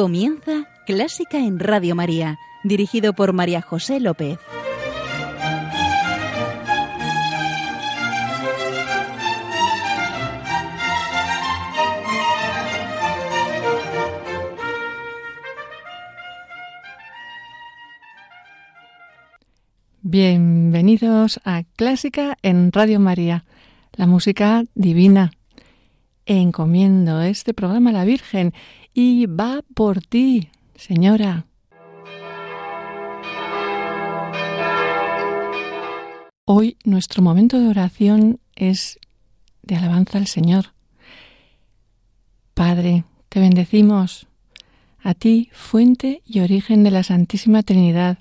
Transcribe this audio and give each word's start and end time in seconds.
Comienza 0.00 0.66
Clásica 0.86 1.36
en 1.36 1.58
Radio 1.58 1.94
María, 1.94 2.38
dirigido 2.64 3.12
por 3.12 3.34
María 3.34 3.60
José 3.60 4.00
López. 4.00 4.38
Bienvenidos 20.00 21.40
a 21.44 21.64
Clásica 21.76 22.38
en 22.40 22.72
Radio 22.72 23.00
María, 23.00 23.44
la 23.92 24.06
música 24.06 24.64
divina. 24.74 25.32
Encomiendo 26.24 27.20
este 27.20 27.52
programa 27.52 27.90
a 27.90 27.92
la 27.92 28.04
Virgen 28.06 28.54
y 28.94 29.26
va 29.26 29.62
por 29.74 30.00
ti, 30.02 30.50
señora. 30.74 31.46
Hoy 36.44 36.76
nuestro 36.84 37.22
momento 37.22 37.60
de 37.60 37.68
oración 37.68 38.40
es 38.56 38.98
de 39.62 39.76
alabanza 39.76 40.18
al 40.18 40.26
Señor. 40.26 40.74
Padre, 42.54 43.04
te 43.28 43.38
bendecimos, 43.38 44.26
a 45.02 45.14
ti, 45.14 45.48
fuente 45.52 46.22
y 46.26 46.40
origen 46.40 46.82
de 46.82 46.90
la 46.90 47.02
Santísima 47.04 47.62
Trinidad, 47.62 48.18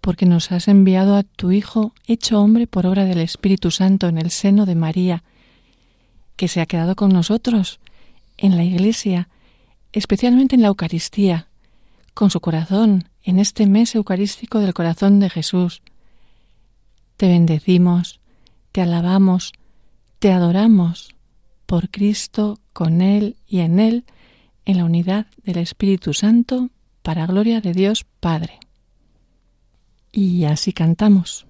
porque 0.00 0.24
nos 0.24 0.52
has 0.52 0.68
enviado 0.68 1.16
a 1.16 1.24
tu 1.24 1.50
Hijo, 1.50 1.92
hecho 2.06 2.40
hombre 2.40 2.66
por 2.66 2.86
obra 2.86 3.04
del 3.04 3.18
Espíritu 3.18 3.70
Santo 3.70 4.06
en 4.06 4.18
el 4.18 4.30
seno 4.30 4.64
de 4.64 4.74
María, 4.74 5.24
que 6.36 6.48
se 6.48 6.60
ha 6.60 6.66
quedado 6.66 6.94
con 6.94 7.10
nosotros 7.10 7.80
en 8.36 8.56
la 8.56 8.62
Iglesia, 8.62 9.28
especialmente 9.92 10.54
en 10.54 10.62
la 10.62 10.68
Eucaristía, 10.68 11.48
con 12.14 12.30
su 12.30 12.40
corazón, 12.40 13.08
en 13.22 13.38
este 13.38 13.66
mes 13.66 13.94
eucarístico 13.94 14.58
del 14.58 14.74
corazón 14.74 15.20
de 15.20 15.30
Jesús. 15.30 15.82
Te 17.16 17.28
bendecimos, 17.28 18.20
te 18.72 18.82
alabamos, 18.82 19.52
te 20.18 20.32
adoramos 20.32 21.14
por 21.66 21.90
Cristo, 21.90 22.58
con 22.72 23.02
Él 23.02 23.36
y 23.46 23.60
en 23.60 23.78
Él, 23.78 24.04
en 24.64 24.78
la 24.78 24.84
unidad 24.84 25.26
del 25.44 25.58
Espíritu 25.58 26.14
Santo, 26.14 26.70
para 27.02 27.26
gloria 27.26 27.60
de 27.60 27.72
Dios 27.72 28.04
Padre. 28.20 28.58
Y 30.12 30.44
así 30.44 30.72
cantamos. 30.72 31.47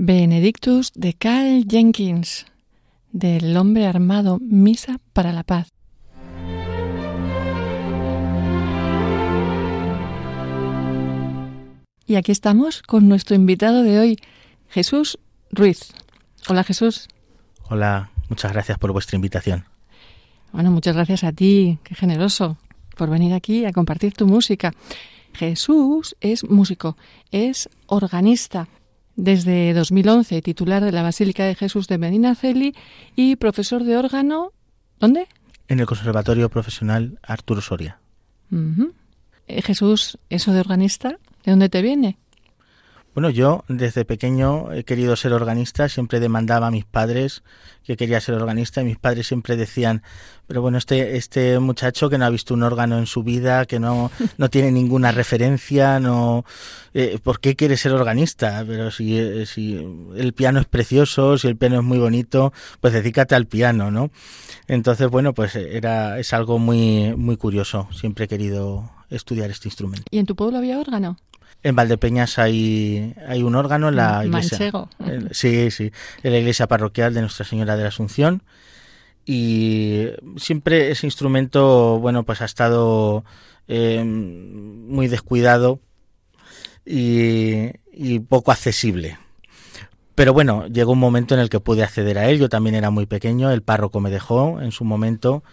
Benedictus 0.00 0.92
de 0.94 1.12
Carl 1.12 1.64
Jenkins, 1.68 2.46
del 3.10 3.56
hombre 3.56 3.84
armado 3.84 4.38
Misa 4.40 5.00
para 5.12 5.32
la 5.32 5.42
Paz. 5.42 5.72
Y 12.06 12.14
aquí 12.14 12.30
estamos 12.30 12.80
con 12.82 13.08
nuestro 13.08 13.34
invitado 13.34 13.82
de 13.82 13.98
hoy, 13.98 14.18
Jesús 14.68 15.18
Ruiz. 15.50 15.92
Hola 16.48 16.62
Jesús. 16.62 17.08
Hola, 17.68 18.12
muchas 18.28 18.52
gracias 18.52 18.78
por 18.78 18.92
vuestra 18.92 19.16
invitación. 19.16 19.64
Bueno, 20.52 20.70
muchas 20.70 20.94
gracias 20.94 21.24
a 21.24 21.32
ti, 21.32 21.80
qué 21.82 21.96
generoso, 21.96 22.56
por 22.96 23.10
venir 23.10 23.34
aquí 23.34 23.64
a 23.64 23.72
compartir 23.72 24.12
tu 24.12 24.28
música. 24.28 24.72
Jesús 25.32 26.16
es 26.20 26.48
músico, 26.48 26.96
es 27.32 27.68
organista, 27.86 28.68
desde 29.18 29.74
2011 29.74 30.40
titular 30.42 30.84
de 30.84 30.92
la 30.92 31.02
Basílica 31.02 31.44
de 31.44 31.56
Jesús 31.56 31.88
de 31.88 31.98
Medinaceli 31.98 32.74
y 33.16 33.34
profesor 33.36 33.82
de 33.82 33.96
órgano. 33.96 34.52
¿Dónde? 35.00 35.26
En 35.66 35.80
el 35.80 35.86
Conservatorio 35.86 36.48
Profesional 36.48 37.18
Arturo 37.22 37.60
Soria. 37.60 37.98
Eh, 39.48 39.62
Jesús, 39.62 40.18
eso 40.30 40.52
de 40.52 40.60
organista, 40.60 41.18
¿de 41.44 41.50
dónde 41.50 41.68
te 41.68 41.82
viene? 41.82 42.16
Bueno, 43.14 43.30
yo 43.30 43.64
desde 43.68 44.04
pequeño 44.04 44.72
he 44.72 44.84
querido 44.84 45.16
ser 45.16 45.32
organista, 45.32 45.88
siempre 45.88 46.20
demandaba 46.20 46.68
a 46.68 46.70
mis 46.70 46.84
padres 46.84 47.42
que 47.84 47.96
quería 47.96 48.20
ser 48.20 48.34
organista 48.34 48.82
y 48.82 48.84
mis 48.84 48.98
padres 48.98 49.26
siempre 49.26 49.56
decían, 49.56 50.02
pero 50.46 50.62
bueno, 50.62 50.78
este, 50.78 51.16
este 51.16 51.58
muchacho 51.58 52.10
que 52.10 52.18
no 52.18 52.26
ha 52.26 52.30
visto 52.30 52.54
un 52.54 52.62
órgano 52.62 52.98
en 52.98 53.06
su 53.06 53.22
vida, 53.22 53.64
que 53.64 53.80
no, 53.80 54.10
no 54.36 54.50
tiene 54.50 54.70
ninguna 54.70 55.10
referencia, 55.10 55.98
no, 55.98 56.44
eh, 56.94 57.18
¿por 57.22 57.40
qué 57.40 57.56
quiere 57.56 57.76
ser 57.76 57.92
organista? 57.92 58.62
Pero 58.66 58.90
si, 58.90 59.18
eh, 59.18 59.46
si 59.46 59.74
el 60.16 60.32
piano 60.34 60.60
es 60.60 60.66
precioso, 60.66 61.38
si 61.38 61.48
el 61.48 61.56
piano 61.56 61.76
es 61.76 61.84
muy 61.84 61.98
bonito, 61.98 62.52
pues 62.80 62.92
dedícate 62.92 63.34
al 63.34 63.46
piano, 63.46 63.90
¿no? 63.90 64.10
Entonces, 64.66 65.08
bueno, 65.08 65.32
pues 65.32 65.56
era, 65.56 66.18
es 66.18 66.32
algo 66.34 66.58
muy, 66.58 67.14
muy 67.16 67.36
curioso. 67.36 67.88
Siempre 67.92 68.26
he 68.26 68.28
querido 68.28 68.90
estudiar 69.10 69.50
este 69.50 69.68
instrumento. 69.68 70.04
¿Y 70.10 70.18
en 70.18 70.26
tu 70.26 70.36
pueblo 70.36 70.58
había 70.58 70.78
órgano? 70.78 71.16
En 71.62 71.74
Valdepeñas 71.74 72.38
hay, 72.38 73.14
hay 73.26 73.42
un 73.42 73.54
órgano 73.54 73.88
en 73.88 73.96
la 73.96 74.24
iglesia. 74.24 74.72
Sí, 75.32 75.70
sí, 75.70 75.92
en 76.22 76.32
la 76.32 76.38
iglesia 76.38 76.68
parroquial 76.68 77.14
de 77.14 77.20
Nuestra 77.20 77.44
Señora 77.44 77.76
de 77.76 77.82
la 77.82 77.88
Asunción. 77.88 78.42
Y 79.24 80.06
siempre 80.36 80.90
ese 80.90 81.06
instrumento, 81.06 81.98
bueno, 81.98 82.24
pues 82.24 82.40
ha 82.40 82.46
estado 82.46 83.24
eh, 83.66 84.02
muy 84.04 85.08
descuidado 85.08 85.80
y, 86.86 87.72
y 87.92 88.20
poco 88.20 88.52
accesible. 88.52 89.18
Pero 90.14 90.32
bueno, 90.32 90.66
llegó 90.66 90.92
un 90.92 90.98
momento 90.98 91.34
en 91.34 91.40
el 91.40 91.50
que 91.50 91.60
pude 91.60 91.82
acceder 91.82 92.18
a 92.18 92.28
él. 92.28 92.38
Yo 92.38 92.48
también 92.48 92.74
era 92.74 92.90
muy 92.90 93.06
pequeño, 93.06 93.50
el 93.50 93.62
párroco 93.62 94.00
me 94.00 94.10
dejó 94.10 94.60
en 94.60 94.72
su 94.72 94.84
momento 94.84 95.44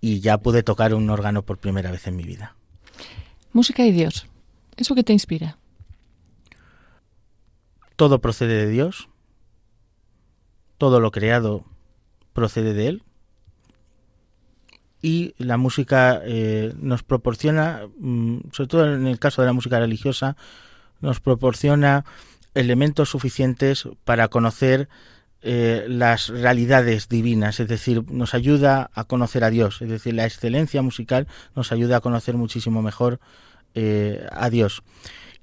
y 0.00 0.20
ya 0.20 0.38
pude 0.38 0.62
tocar 0.62 0.94
un 0.94 1.08
órgano 1.10 1.42
por 1.42 1.58
primera 1.58 1.90
vez 1.90 2.06
en 2.06 2.16
mi 2.16 2.24
vida. 2.24 2.56
Música 3.52 3.84
y 3.84 3.92
Dios. 3.92 4.26
¿Eso 4.80 4.94
qué 4.94 5.04
te 5.04 5.12
inspira? 5.12 5.58
Todo 7.96 8.22
procede 8.22 8.64
de 8.64 8.70
Dios. 8.70 9.10
Todo 10.78 11.00
lo 11.00 11.10
creado 11.10 11.66
procede 12.32 12.72
de 12.72 12.86
Él. 12.86 13.02
Y 15.02 15.34
la 15.36 15.58
música 15.58 16.22
eh, 16.24 16.72
nos 16.78 17.02
proporciona, 17.02 17.82
mm, 17.98 18.38
sobre 18.52 18.68
todo 18.68 18.94
en 18.94 19.06
el 19.06 19.18
caso 19.18 19.42
de 19.42 19.46
la 19.48 19.52
música 19.52 19.78
religiosa, 19.78 20.38
nos 21.02 21.20
proporciona 21.20 22.06
elementos 22.54 23.10
suficientes 23.10 23.86
para 24.04 24.28
conocer 24.28 24.88
eh, 25.42 25.84
las 25.88 26.28
realidades 26.28 27.08
divinas, 27.08 27.60
es 27.60 27.68
decir, 27.68 28.10
nos 28.10 28.32
ayuda 28.32 28.90
a 28.94 29.04
conocer 29.04 29.44
a 29.44 29.50
Dios, 29.50 29.80
es 29.80 29.88
decir, 29.88 30.14
la 30.14 30.26
excelencia 30.26 30.82
musical 30.82 31.26
nos 31.54 31.72
ayuda 31.72 31.98
a 31.98 32.00
conocer 32.00 32.36
muchísimo 32.36 32.82
mejor 32.82 33.20
eh, 33.74 34.26
a 34.30 34.50
Dios. 34.50 34.82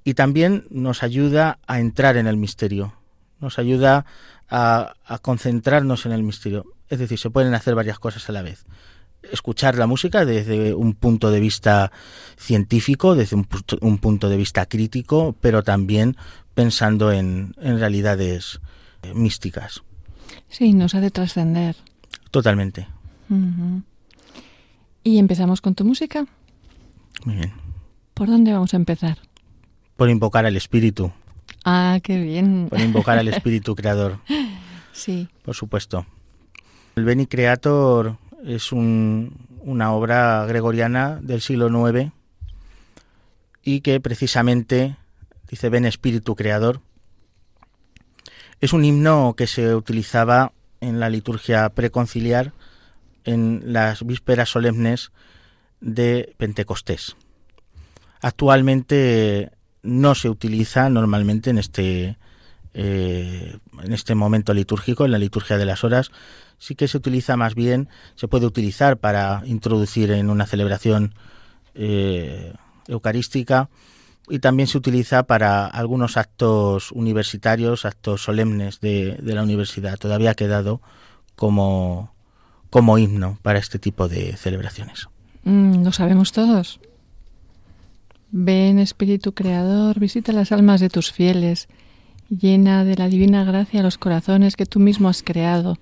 Y 0.04 0.14
también 0.14 0.64
nos 0.70 1.02
ayuda 1.02 1.58
a 1.66 1.80
entrar 1.80 2.16
en 2.16 2.26
el 2.26 2.36
misterio, 2.36 2.94
nos 3.40 3.58
ayuda 3.58 4.06
a, 4.48 4.94
concentrarnos 5.22 6.06
en 6.06 6.12
el 6.12 6.22
misterio. 6.22 6.64
Es 6.88 6.98
decir, 6.98 7.18
se 7.18 7.30
pueden 7.30 7.54
hacer 7.54 7.74
varias 7.74 7.98
cosas 7.98 8.28
a 8.28 8.32
la 8.32 8.42
vez. 8.42 8.64
Escuchar 9.22 9.76
la 9.76 9.86
música 9.86 10.24
desde 10.24 10.74
un 10.74 10.94
punto 10.94 11.30
de 11.30 11.40
vista 11.40 11.92
científico, 12.36 13.14
desde 13.14 13.36
un, 13.36 13.98
punto 13.98 14.28
de 14.28 14.36
vista 14.36 14.66
crítico, 14.66 15.36
pero 15.40 15.62
también 15.62 16.16
pensando 16.54 17.12
en, 17.12 17.52
realidades 17.58 18.60
eh, 19.02 19.12
místicas. 19.14 19.82
Sí, 20.48 20.72
nos 20.72 20.94
ha 20.94 21.00
de 21.00 21.10
trascender. 21.10 21.76
Totalmente. 22.30 22.88
¿Y 25.04 25.18
empezamos 25.18 25.60
con 25.60 25.74
tu 25.74 25.84
música? 25.84 26.26
Muy 27.24 27.36
bien. 27.36 27.67
¿Por 28.18 28.26
dónde 28.26 28.52
vamos 28.52 28.74
a 28.74 28.76
empezar? 28.76 29.18
Por 29.96 30.10
invocar 30.10 30.44
al 30.44 30.56
espíritu. 30.56 31.12
Ah, 31.64 32.00
qué 32.02 32.20
bien. 32.20 32.66
Por 32.68 32.80
invocar 32.80 33.16
al 33.16 33.28
espíritu 33.32 33.76
creador. 33.76 34.18
Sí. 34.92 35.28
Por 35.44 35.54
supuesto. 35.54 36.04
El 36.96 37.04
Beni 37.04 37.28
Creator 37.28 38.16
es 38.44 38.72
una 38.72 39.92
obra 39.92 40.44
gregoriana 40.46 41.20
del 41.22 41.40
siglo 41.40 41.68
IX 41.68 42.10
y 43.62 43.82
que 43.82 44.00
precisamente 44.00 44.96
dice 45.48 45.68
Ven 45.68 45.84
Espíritu 45.84 46.34
Creador. 46.34 46.80
Es 48.60 48.72
un 48.72 48.84
himno 48.84 49.34
que 49.36 49.46
se 49.46 49.76
utilizaba 49.76 50.50
en 50.80 50.98
la 50.98 51.08
liturgia 51.08 51.68
preconciliar 51.68 52.52
en 53.22 53.62
las 53.72 54.04
vísperas 54.04 54.48
solemnes 54.48 55.12
de 55.80 56.34
Pentecostés. 56.36 57.14
Actualmente 58.20 59.52
no 59.82 60.14
se 60.14 60.28
utiliza 60.28 60.90
normalmente 60.90 61.50
en 61.50 61.58
este 61.58 62.16
eh, 62.74 63.58
en 63.82 63.92
este 63.92 64.14
momento 64.14 64.54
litúrgico, 64.54 65.04
en 65.04 65.10
la 65.10 65.18
liturgia 65.18 65.56
de 65.58 65.64
las 65.64 65.84
horas, 65.84 66.10
sí 66.58 66.74
que 66.74 66.88
se 66.88 66.96
utiliza 66.96 67.36
más 67.36 67.54
bien, 67.54 67.88
se 68.14 68.28
puede 68.28 68.46
utilizar 68.46 68.98
para 68.98 69.42
introducir 69.46 70.10
en 70.10 70.30
una 70.30 70.46
celebración 70.46 71.14
eh, 71.74 72.52
eucarística 72.86 73.68
y 74.28 74.40
también 74.40 74.66
se 74.66 74.78
utiliza 74.78 75.22
para 75.24 75.66
algunos 75.66 76.16
actos 76.16 76.92
universitarios, 76.92 77.84
actos 77.84 78.22
solemnes 78.22 78.80
de, 78.80 79.18
la 79.22 79.42
universidad. 79.42 79.98
Todavía 79.98 80.32
ha 80.32 80.34
quedado 80.34 80.80
como, 81.34 82.12
como 82.70 82.98
himno 82.98 83.38
para 83.42 83.58
este 83.58 83.78
tipo 83.78 84.08
de 84.08 84.36
celebraciones. 84.36 85.08
Mm, 85.44 85.82
lo 85.82 85.92
sabemos 85.92 86.32
todos. 86.32 86.80
Ven, 88.30 88.78
Espíritu 88.78 89.32
Creador, 89.32 89.98
visita 89.98 90.32
las 90.32 90.52
almas 90.52 90.80
de 90.80 90.90
tus 90.90 91.12
fieles, 91.12 91.68
llena 92.28 92.84
de 92.84 92.94
la 92.94 93.08
divina 93.08 93.42
gracia 93.44 93.82
los 93.82 93.96
corazones 93.96 94.54
que 94.54 94.66
tú 94.66 94.80
mismo 94.80 95.08
has 95.08 95.22
creado. 95.22 95.78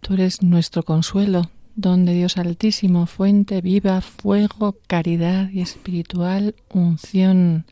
Tú 0.00 0.14
eres 0.14 0.42
nuestro 0.42 0.82
consuelo, 0.82 1.50
don 1.76 2.06
de 2.06 2.14
Dios 2.14 2.38
Altísimo, 2.38 3.06
fuente 3.06 3.60
viva, 3.60 4.00
fuego, 4.00 4.76
caridad 4.86 5.50
y 5.50 5.60
espiritual 5.60 6.54
unción. 6.72 7.66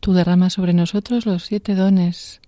Tú 0.00 0.12
derramas 0.12 0.52
sobre 0.52 0.72
nosotros 0.72 1.26
los 1.26 1.44
siete 1.44 1.74
dones. 1.74 2.40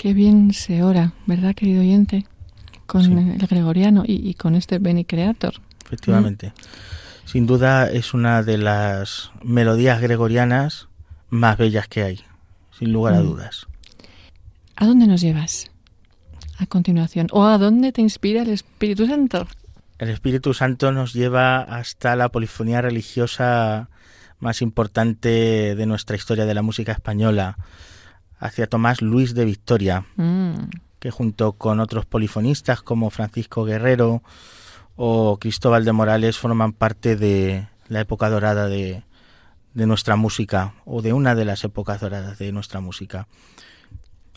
Qué 0.00 0.14
bien 0.14 0.54
se 0.54 0.82
ora, 0.82 1.12
¿verdad, 1.26 1.54
querido 1.54 1.82
oyente? 1.82 2.24
Con 2.86 3.18
el 3.18 3.46
gregoriano 3.46 4.02
y, 4.06 4.32
con 4.32 4.54
este 4.54 4.78
Beni 4.78 5.04
Creator. 5.04 5.52
Efectivamente. 5.84 6.54
Sin 7.26 7.46
duda 7.46 7.90
es 7.90 8.14
una 8.14 8.42
de 8.42 8.56
las 8.56 9.30
melodías 9.42 10.00
gregorianas 10.00 10.88
más 11.28 11.58
bellas 11.58 11.86
que 11.86 12.02
hay, 12.02 12.20
sin 12.78 12.94
lugar 12.94 13.12
a 13.12 13.20
mm. 13.20 13.26
dudas. 13.26 13.66
¿A 14.74 14.86
dónde 14.86 15.06
nos 15.06 15.20
llevas 15.20 15.70
a 16.56 16.64
continuación? 16.64 17.26
¿O 17.32 17.44
a 17.44 17.58
dónde 17.58 17.92
te 17.92 18.00
inspira 18.00 18.40
el 18.40 18.48
Espíritu 18.48 19.06
Santo? 19.06 19.46
El 19.98 20.08
Espíritu 20.08 20.54
Santo 20.54 20.92
nos 20.92 21.12
lleva 21.12 21.60
hasta 21.60 22.16
la 22.16 22.30
polifonía 22.30 22.80
religiosa 22.80 23.90
más 24.38 24.62
importante 24.62 25.74
de 25.74 25.86
nuestra 25.86 26.16
historia 26.16 26.46
de 26.46 26.54
la 26.54 26.62
música 26.62 26.92
española, 26.92 27.58
hacia 28.40 28.66
Tomás 28.66 29.02
Luis 29.02 29.34
de 29.34 29.44
Victoria, 29.44 30.04
mm. 30.16 30.54
que 30.98 31.10
junto 31.10 31.52
con 31.52 31.78
otros 31.78 32.06
polifonistas 32.06 32.82
como 32.82 33.10
Francisco 33.10 33.64
Guerrero 33.64 34.22
o 34.96 35.38
Cristóbal 35.38 35.84
de 35.84 35.92
Morales 35.92 36.38
forman 36.38 36.72
parte 36.72 37.16
de 37.16 37.68
la 37.88 38.00
época 38.00 38.30
dorada 38.30 38.66
de, 38.66 39.02
de 39.74 39.86
nuestra 39.86 40.16
música 40.16 40.74
o 40.84 41.02
de 41.02 41.12
una 41.12 41.34
de 41.34 41.44
las 41.44 41.62
épocas 41.64 42.00
doradas 42.00 42.38
de 42.38 42.50
nuestra 42.50 42.80
música. 42.80 43.28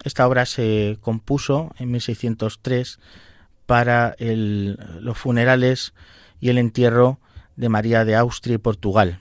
Esta 0.03 0.27
obra 0.27 0.45
se 0.45 0.98
compuso 1.01 1.74
en 1.77 1.91
1603 1.91 3.00
para 3.65 4.15
los 4.19 5.17
funerales 5.17 5.93
y 6.41 6.50
el 6.50 6.57
entierro 6.57 7.19
de 7.55 7.69
María 7.69 8.03
de 8.03 8.15
Austria 8.15 8.55
y 8.55 8.57
Portugal. 8.57 9.19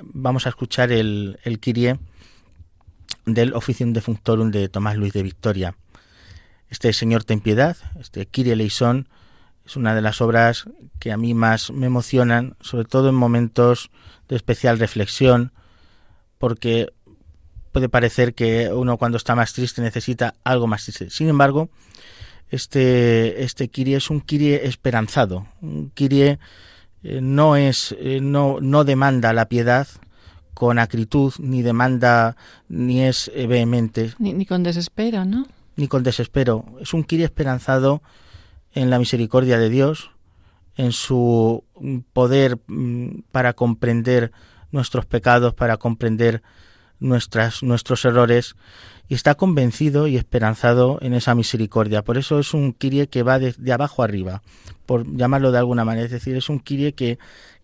Vamos 0.00 0.46
a 0.46 0.50
escuchar 0.50 0.92
el, 0.92 1.40
el 1.42 1.58
Kyrie 1.58 1.98
del 3.34 3.54
Officium 3.54 3.92
Defunctorum 3.92 4.50
de 4.50 4.68
Tomás 4.68 4.96
Luis 4.96 5.12
de 5.12 5.22
Victoria. 5.22 5.76
Este 6.68 6.92
Señor 6.92 7.24
ten 7.24 7.40
piedad, 7.40 7.76
este 7.98 8.26
Kyrie 8.26 8.52
eleison, 8.52 9.08
es 9.64 9.76
una 9.76 9.94
de 9.94 10.02
las 10.02 10.20
obras 10.20 10.68
que 10.98 11.12
a 11.12 11.16
mí 11.16 11.34
más 11.34 11.70
me 11.70 11.86
emocionan, 11.86 12.56
sobre 12.60 12.84
todo 12.84 13.08
en 13.08 13.14
momentos 13.14 13.90
de 14.28 14.36
especial 14.36 14.78
reflexión, 14.78 15.52
porque 16.38 16.92
puede 17.72 17.88
parecer 17.88 18.34
que 18.34 18.72
uno 18.72 18.96
cuando 18.96 19.16
está 19.16 19.34
más 19.34 19.52
triste 19.52 19.82
necesita 19.82 20.34
algo 20.44 20.66
más 20.66 20.84
triste. 20.84 21.10
Sin 21.10 21.28
embargo, 21.28 21.70
este, 22.50 23.44
este 23.44 23.68
Kirie 23.68 23.96
es 23.96 24.10
un 24.10 24.20
Kirie 24.20 24.66
esperanzado. 24.66 25.46
Un 25.60 25.90
Kirie 25.90 26.38
eh, 27.02 27.20
no 27.22 27.56
es, 27.56 27.94
eh, 27.98 28.20
no, 28.20 28.58
no 28.60 28.84
demanda 28.84 29.32
la 29.32 29.48
piedad 29.48 29.86
con 30.60 30.78
acritud, 30.78 31.32
ni 31.38 31.62
demanda, 31.62 32.36
ni 32.68 33.00
es 33.00 33.30
eh, 33.34 33.46
vehemente. 33.46 34.12
Ni, 34.18 34.34
ni, 34.34 34.44
con 34.44 34.62
desespero, 34.62 35.24
¿no? 35.24 35.46
Ni 35.76 35.88
con 35.88 36.02
desespero. 36.02 36.66
Es 36.82 36.92
un 36.92 37.02
Kirie 37.02 37.24
esperanzado 37.24 38.02
en 38.74 38.90
la 38.90 38.98
misericordia 38.98 39.58
de 39.58 39.70
Dios, 39.70 40.10
en 40.76 40.92
su 40.92 41.64
poder 42.12 42.58
mm, 42.66 43.20
para 43.32 43.54
comprender 43.54 44.32
nuestros 44.70 45.06
pecados, 45.06 45.54
para 45.54 45.78
comprender 45.78 46.42
nuestras, 46.98 47.62
nuestros 47.62 48.04
errores 48.04 48.54
y 49.08 49.14
está 49.14 49.34
convencido 49.34 50.06
y 50.06 50.16
esperanzado 50.16 50.98
en 51.02 51.14
esa 51.14 51.34
misericordia. 51.34 52.02
Por 52.04 52.16
eso 52.16 52.38
es 52.38 52.54
un 52.54 52.72
Kirie 52.72 53.08
que 53.08 53.24
va 53.24 53.40
de, 53.40 53.54
abajo 53.72 54.04
arriba, 54.04 54.42
por 54.86 55.04
llamarlo 55.16 55.50
de 55.50 55.58
alguna 55.58 55.84
manera. 55.84 56.04
Es 56.04 56.12
decir, 56.12 56.36
es 56.36 56.48
un 56.48 56.60
Kirie 56.60 56.92
que, 56.92 57.18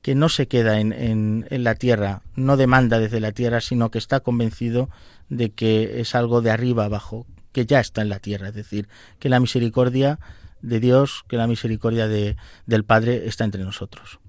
que 0.06 0.14
no 0.14 0.28
se 0.28 0.46
queda 0.46 0.78
en, 0.78 0.92
en, 0.92 1.64
la 1.64 1.74
tierra, 1.74 2.22
no 2.36 2.56
demanda 2.56 3.00
desde 3.00 3.18
la 3.18 3.32
tierra, 3.32 3.60
sino 3.60 3.90
que 3.90 3.98
está 3.98 4.20
convencido 4.20 4.88
de 5.28 5.50
que 5.50 6.00
es 6.00 6.14
algo 6.14 6.42
de 6.42 6.52
arriba 6.52 6.84
abajo, 6.84 7.26
que 7.50 7.66
ya 7.66 7.80
está 7.80 8.02
en 8.02 8.08
la 8.08 8.20
tierra. 8.20 8.50
Es 8.50 8.54
decir, 8.54 8.86
que 9.18 9.28
la 9.28 9.40
misericordia 9.40 10.20
de 10.62 10.78
Dios, 10.78 11.24
que 11.26 11.36
la 11.36 11.48
misericordia 11.48 12.06
de, 12.06 12.36
del 12.66 12.84
Padre 12.84 13.26
está 13.26 13.42
entre 13.42 13.64
nosotros. 13.64 14.20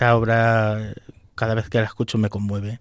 Esta 0.00 0.16
obra 0.16 0.94
cada 1.34 1.54
vez 1.54 1.68
que 1.68 1.76
la 1.76 1.84
escucho 1.84 2.16
me 2.16 2.30
conmueve. 2.30 2.80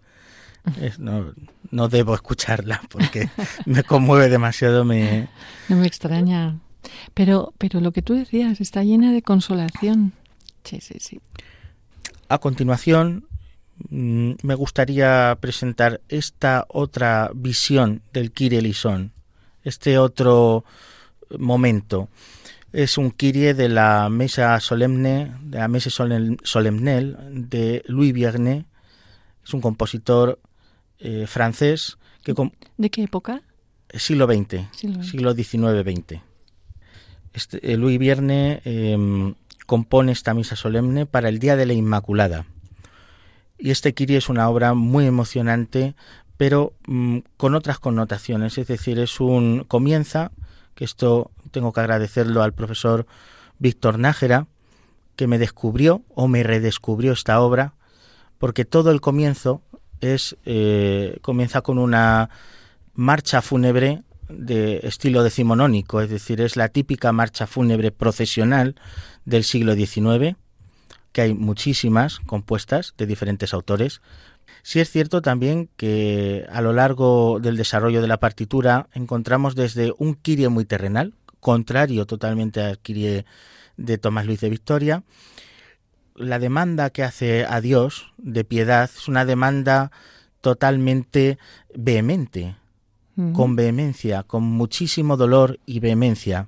no, 1.00 1.34
no 1.70 1.90
debo 1.90 2.16
escucharla 2.16 2.82
porque 2.90 3.30
me 3.66 3.84
conmueve 3.84 4.30
demasiado. 4.30 4.86
Me... 4.86 5.28
No 5.68 5.76
me 5.76 5.88
extraña. 5.88 6.60
Pero, 7.14 7.54
pero 7.58 7.82
lo 7.82 7.92
que 7.92 8.02
tú 8.02 8.14
decías 8.14 8.62
está 8.62 8.86
llena 8.86 9.12
de 9.12 9.22
consolación. 9.22 10.14
Sí, 10.64 10.80
sí, 10.80 10.96
sí. 11.00 11.20
A 12.30 12.38
continuación 12.38 13.28
mm, 13.90 14.36
me 14.42 14.56
gustaría 14.56 15.38
presentar 15.42 16.00
esta 16.08 16.66
otra 16.70 17.32
visión 17.36 18.02
del 18.14 18.32
Kyrie 18.32 18.62
Lison, 18.62 19.12
este 19.66 19.98
otro 19.98 20.64
momento. 21.38 22.08
Es 22.72 22.98
un 22.98 23.12
Kyrie 23.12 23.54
de 23.54 23.68
la 23.68 24.10
mesa 24.10 24.60
solemne, 24.60 25.34
de 25.42 25.58
la 25.58 25.68
mesa 25.68 25.90
solemnel 25.90 27.18
de 27.32 27.84
Louis 27.88 28.14
Vierne. 28.14 28.66
Es 29.44 29.54
un 29.54 29.62
compositor 29.62 30.40
eh, 31.00 31.26
francés 31.28 31.98
que 32.24 32.36
¿De 32.78 32.90
qué 32.90 33.04
época? 33.04 33.42
Siglo 33.92 34.28
XX, 34.28 34.68
siglo, 35.02 35.34
XIX-XX. 35.34 36.22
Este, 37.34 37.74
eh, 37.74 37.78
Louis 37.78 37.98
Vierne 37.98 38.62
em, 38.66 39.34
compone 39.66 40.12
esta 40.12 40.34
misa 40.34 40.56
solemne 40.56 41.06
para 41.06 41.30
el 41.30 41.40
Día 41.40 41.56
de 41.56 41.66
la 41.66 41.74
Inmaculada. 41.74 42.46
Y 43.58 43.72
este 43.72 43.94
Kyrie 43.94 44.18
es 44.18 44.30
una 44.30 44.48
obra 44.48 44.74
muy 44.74 45.06
emocionante, 45.06 45.96
pero 46.38 46.74
mm, 46.88 47.20
con 47.36 47.56
otras 47.56 47.80
connotaciones. 47.80 48.58
Es 48.58 48.68
decir, 48.68 49.00
es 49.00 49.20
un 49.20 49.66
comienza, 49.68 50.32
que 50.80 50.86
esto 50.86 51.30
tengo 51.52 51.74
que 51.74 51.82
agradecerlo 51.82 52.42
al 52.42 52.54
profesor 52.54 53.06
Víctor 53.58 54.00
Nájera, 54.00 54.48
que 55.18 55.28
me 55.28 55.38
descubrió 55.38 56.04
o 56.16 56.30
me 56.30 56.42
redescubrió 56.42 57.12
esta 57.12 57.42
obra, 57.42 57.74
porque 58.38 58.64
todo 58.64 58.90
el 58.90 59.02
comienzo 59.02 59.62
es 60.00 60.38
eh, 60.46 61.18
comienza 61.22 61.60
con 61.60 61.80
una 61.80 62.30
marcha 62.94 63.42
fúnebre 63.42 64.04
de 64.30 64.80
estilo 64.84 65.22
decimonónico, 65.22 66.00
es 66.00 66.10
decir, 66.10 66.40
es 66.40 66.56
la 66.56 66.70
típica 66.70 67.12
marcha 67.12 67.46
fúnebre 67.46 67.92
procesional 67.92 68.76
del 69.26 69.44
siglo 69.44 69.74
XIX, 69.74 70.38
que 71.12 71.22
hay 71.24 71.34
muchísimas 71.34 72.22
compuestas 72.22 72.94
de 72.98 73.06
diferentes 73.06 73.54
autores. 73.54 74.00
Sí 74.64 74.80
es 74.80 74.90
cierto 74.90 75.22
también 75.22 75.70
que 75.78 76.46
a 76.52 76.62
lo 76.62 76.74
largo 76.74 77.40
del 77.40 77.58
desarrollo 77.58 78.02
de 78.02 78.08
la 78.08 78.20
partitura 78.20 78.88
encontramos 78.94 79.56
desde 79.56 79.94
un 79.98 80.16
Kyrie 80.16 80.50
muy 80.50 80.66
terrenal, 80.66 81.14
contrario 81.40 82.06
totalmente 82.06 82.62
al 82.62 82.80
Kyrie 82.80 83.26
de 83.78 83.98
Tomás 83.98 84.26
Luis 84.26 84.42
de 84.42 84.50
Victoria, 84.50 85.04
la 86.16 86.38
demanda 86.38 86.90
que 86.90 87.04
hace 87.04 87.46
a 87.46 87.62
Dios 87.62 88.12
de 88.18 88.44
piedad 88.44 88.90
es 88.94 89.08
una 89.08 89.26
demanda 89.26 89.92
totalmente 90.42 91.38
vehemente, 91.74 92.56
con 93.34 93.58
vehemencia, 93.58 94.24
con 94.24 94.44
muchísimo 94.44 95.18
dolor 95.18 95.60
y 95.66 95.82
vehemencia. 95.82 96.48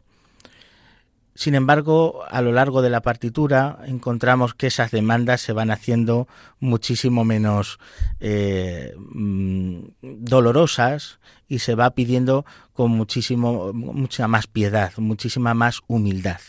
Sin 1.34 1.56
embargo, 1.56 2.24
a 2.30 2.42
lo 2.42 2.52
largo 2.52 2.82
de 2.82 2.90
la 2.90 3.02
partitura 3.02 3.80
encontramos 3.86 4.54
que 4.54 4.68
esas 4.68 4.92
demandas 4.92 5.42
se 5.42 5.54
van 5.54 5.72
haciendo 5.72 6.28
muchísimo 6.60 7.24
menos 7.24 7.80
eh, 8.20 8.94
mm, 8.98 9.80
dolorosas 10.02 11.20
y 11.48 11.60
se 11.60 11.76
va 11.76 11.92
pidiendo 11.92 12.46
con 12.74 12.92
muchísimo, 12.92 13.72
mucha 13.74 14.28
más 14.28 14.48
piedad, 14.48 14.92
muchísima 14.98 15.54
más 15.54 15.82
humildad. 15.88 16.40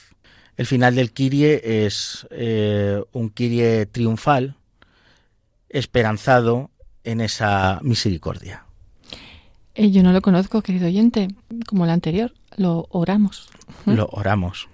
El 0.56 0.66
final 0.66 0.96
del 0.96 1.12
Kirie 1.12 1.86
es 1.86 2.26
eh, 2.30 3.02
un 3.12 3.30
Kirie 3.30 3.86
triunfal, 3.86 4.56
esperanzado 5.68 6.70
en 7.04 7.20
esa 7.20 7.78
misericordia. 7.82 8.64
Eh, 9.74 9.90
yo 9.90 10.02
no 10.02 10.12
lo 10.12 10.20
conozco, 10.20 10.60
querido 10.60 10.86
oyente, 10.86 11.28
como 11.66 11.84
el 11.84 11.90
anterior. 11.90 12.32
Lo 12.56 12.86
oramos. 12.90 13.48
Lo 13.86 14.06
oramos. 14.12 14.68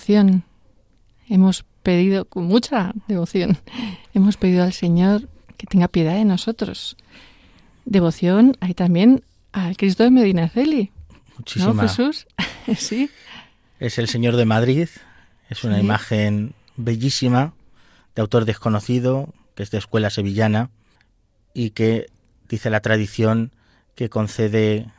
Devoción. 0.00 0.44
Hemos 1.28 1.64
pedido, 1.82 2.24
con 2.24 2.44
mucha 2.44 2.92
devoción, 3.06 3.58
hemos 4.14 4.36
pedido 4.36 4.64
al 4.64 4.72
Señor 4.72 5.28
que 5.56 5.66
tenga 5.66 5.88
piedad 5.88 6.14
de 6.14 6.24
nosotros. 6.24 6.96
Devoción 7.84 8.56
hay 8.60 8.74
también 8.74 9.22
al 9.52 9.76
Cristo 9.76 10.02
de 10.04 10.10
Medinaceli. 10.10 10.90
Muchísima. 11.36 11.74
¿No, 11.74 11.82
Jesús? 11.82 12.26
sí. 12.76 13.10
Es 13.78 13.98
el 13.98 14.08
Señor 14.08 14.36
de 14.36 14.44
Madrid. 14.46 14.88
Es 15.48 15.64
una 15.64 15.76
Sí. 15.76 15.80
imagen 15.84 16.54
bellísima, 16.76 17.52
de 18.14 18.22
autor 18.22 18.44
desconocido, 18.44 19.32
que 19.54 19.62
es 19.62 19.70
de 19.70 19.78
escuela 19.78 20.10
sevillana 20.10 20.70
y 21.54 21.70
que 21.70 22.06
dice 22.48 22.70
la 22.70 22.80
tradición 22.80 23.52
que 23.94 24.08
concede, 24.08 24.90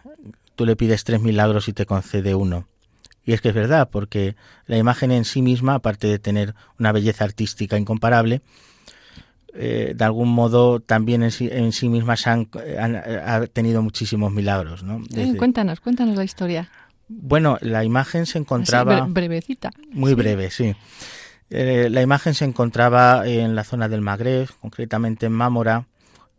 tú 0.55 0.65
le 0.65 0.75
pides 0.75 1.03
tres 1.03 1.21
milagros 1.21 1.67
y 1.67 1.73
te 1.73 1.85
concede 1.85 2.35
uno. 2.35 2.67
Y 3.25 3.33
es 3.33 3.41
que 3.41 3.49
es 3.49 3.55
verdad, 3.55 3.89
porque 3.91 4.35
la 4.65 4.77
imagen 4.77 5.11
en 5.11 5.25
sí 5.25 5.41
misma, 5.41 5.75
aparte 5.75 6.07
de 6.07 6.17
tener 6.19 6.55
una 6.79 6.91
belleza 6.91 7.23
artística 7.23 7.77
incomparable, 7.77 8.41
eh, 9.53 9.93
de 9.95 10.05
algún 10.05 10.29
modo 10.29 10.79
también 10.79 11.23
en 11.23 11.31
sí, 11.31 11.49
en 11.51 11.71
sí 11.73 11.89
misma 11.89 12.15
se 12.15 12.29
han, 12.29 12.49
han- 12.79 12.95
ha 12.95 13.45
tenido 13.47 13.81
muchísimos 13.81 14.31
milagros. 14.31 14.83
¿no? 14.83 14.97
Eh, 14.97 15.07
Desde- 15.09 15.37
cuéntanos, 15.37 15.79
cuéntanos 15.81 16.15
la 16.15 16.23
historia. 16.23 16.69
bueno, 17.09 17.57
la 17.61 17.83
imagen 17.83 18.25
se 18.25 18.37
encontraba... 18.39 19.01
bre- 19.05 19.13
brevecita. 19.13 19.71
Muy 19.91 20.11
Sí. 20.11 20.15
breve, 20.15 20.49
sí. 20.49 20.73
Eh, 21.49 21.89
la 21.91 22.01
imagen 22.01 22.33
se 22.33 22.45
encontraba 22.45 23.27
en 23.27 23.53
la 23.55 23.65
zona 23.65 23.89
del 23.89 23.99
Magreb, 24.01 24.47
concretamente 24.61 25.25
en 25.25 25.33
Mámora. 25.33 25.85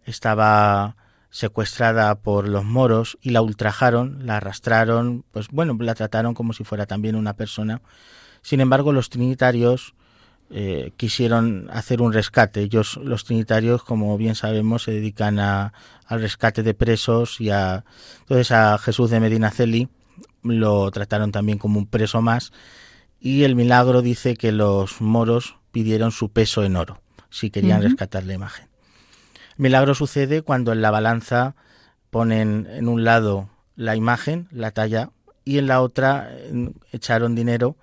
Estaba 0.06 0.96
secuestrada 1.32 2.14
por 2.16 2.46
los 2.46 2.62
moros 2.62 3.18
y 3.22 3.30
la 3.30 3.40
ultrajaron, 3.40 4.26
la 4.26 4.36
arrastraron, 4.36 5.24
pues 5.32 5.48
bueno, 5.48 5.76
la 5.80 5.94
trataron 5.94 6.34
como 6.34 6.52
si 6.52 6.62
fuera 6.62 6.84
también 6.84 7.16
una 7.16 7.32
persona. 7.32 7.80
Sin 8.42 8.60
embargo, 8.60 8.92
los 8.92 9.08
trinitarios 9.08 9.94
eh, 10.50 10.92
quisieron 10.98 11.68
hacer 11.72 12.02
un 12.02 12.12
rescate. 12.12 12.60
Ellos, 12.60 12.98
los 13.02 13.24
trinitarios, 13.24 13.82
como 13.82 14.16
bien 14.18 14.34
sabemos, 14.34 14.82
se 14.82 14.92
dedican 14.92 15.38
a, 15.38 15.72
al 16.06 16.20
rescate 16.20 16.62
de 16.62 16.74
presos 16.74 17.40
y 17.40 17.48
a... 17.48 17.84
Entonces 18.20 18.52
a 18.52 18.76
Jesús 18.76 19.10
de 19.10 19.18
Medinaceli 19.18 19.88
lo 20.42 20.90
trataron 20.90 21.32
también 21.32 21.56
como 21.56 21.78
un 21.78 21.86
preso 21.86 22.20
más 22.20 22.52
y 23.18 23.44
el 23.44 23.56
milagro 23.56 24.02
dice 24.02 24.36
que 24.36 24.52
los 24.52 25.00
moros 25.00 25.56
pidieron 25.70 26.12
su 26.12 26.30
peso 26.30 26.62
en 26.62 26.76
oro 26.76 27.00
si 27.30 27.48
querían 27.48 27.80
rescatar 27.80 28.24
la 28.24 28.34
imagen. 28.34 28.71
El 29.58 29.62
milagro 29.62 29.94
sucede 29.94 30.42
cuando 30.42 30.72
en 30.72 30.82
la 30.82 30.90
balanza 30.90 31.54
ponen 32.10 32.66
en 32.70 32.88
un 32.88 33.04
lado 33.04 33.48
la 33.76 33.96
imagen, 33.96 34.48
la 34.50 34.70
talla, 34.70 35.10
y 35.44 35.58
en 35.58 35.66
la 35.66 35.80
otra 35.80 36.30
echaron 36.92 37.34
dinero 37.34 37.76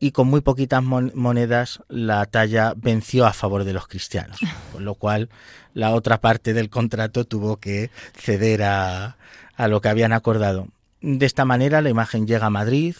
y 0.00 0.10
con 0.10 0.26
muy 0.26 0.40
poquitas 0.42 0.82
mon- 0.82 1.12
monedas 1.14 1.80
la 1.88 2.26
talla 2.26 2.74
venció 2.76 3.24
a 3.26 3.32
favor 3.32 3.64
de 3.64 3.72
los 3.72 3.86
cristianos, 3.86 4.38
con 4.72 4.84
lo 4.84 4.94
cual 4.94 5.30
la 5.72 5.92
otra 5.92 6.20
parte 6.20 6.52
del 6.52 6.68
contrato 6.68 7.24
tuvo 7.24 7.56
que 7.58 7.90
ceder 8.14 8.64
a, 8.64 9.16
a 9.56 9.68
lo 9.68 9.80
que 9.80 9.88
habían 9.88 10.12
acordado. 10.12 10.68
De 11.00 11.24
esta 11.26 11.44
manera 11.44 11.80
la 11.80 11.90
imagen 11.90 12.26
llega 12.26 12.46
a 12.46 12.50
Madrid, 12.50 12.96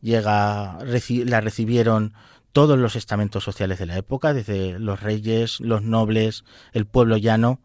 llega 0.00 0.78
la 0.82 1.40
recibieron 1.40 2.14
todos 2.52 2.78
los 2.78 2.96
estamentos 2.96 3.44
sociales 3.44 3.78
de 3.78 3.86
la 3.86 3.96
época, 3.96 4.32
desde 4.32 4.78
los 4.78 5.00
reyes, 5.00 5.60
los 5.60 5.82
nobles, 5.82 6.44
el 6.72 6.86
pueblo 6.86 7.16
llano, 7.16 7.60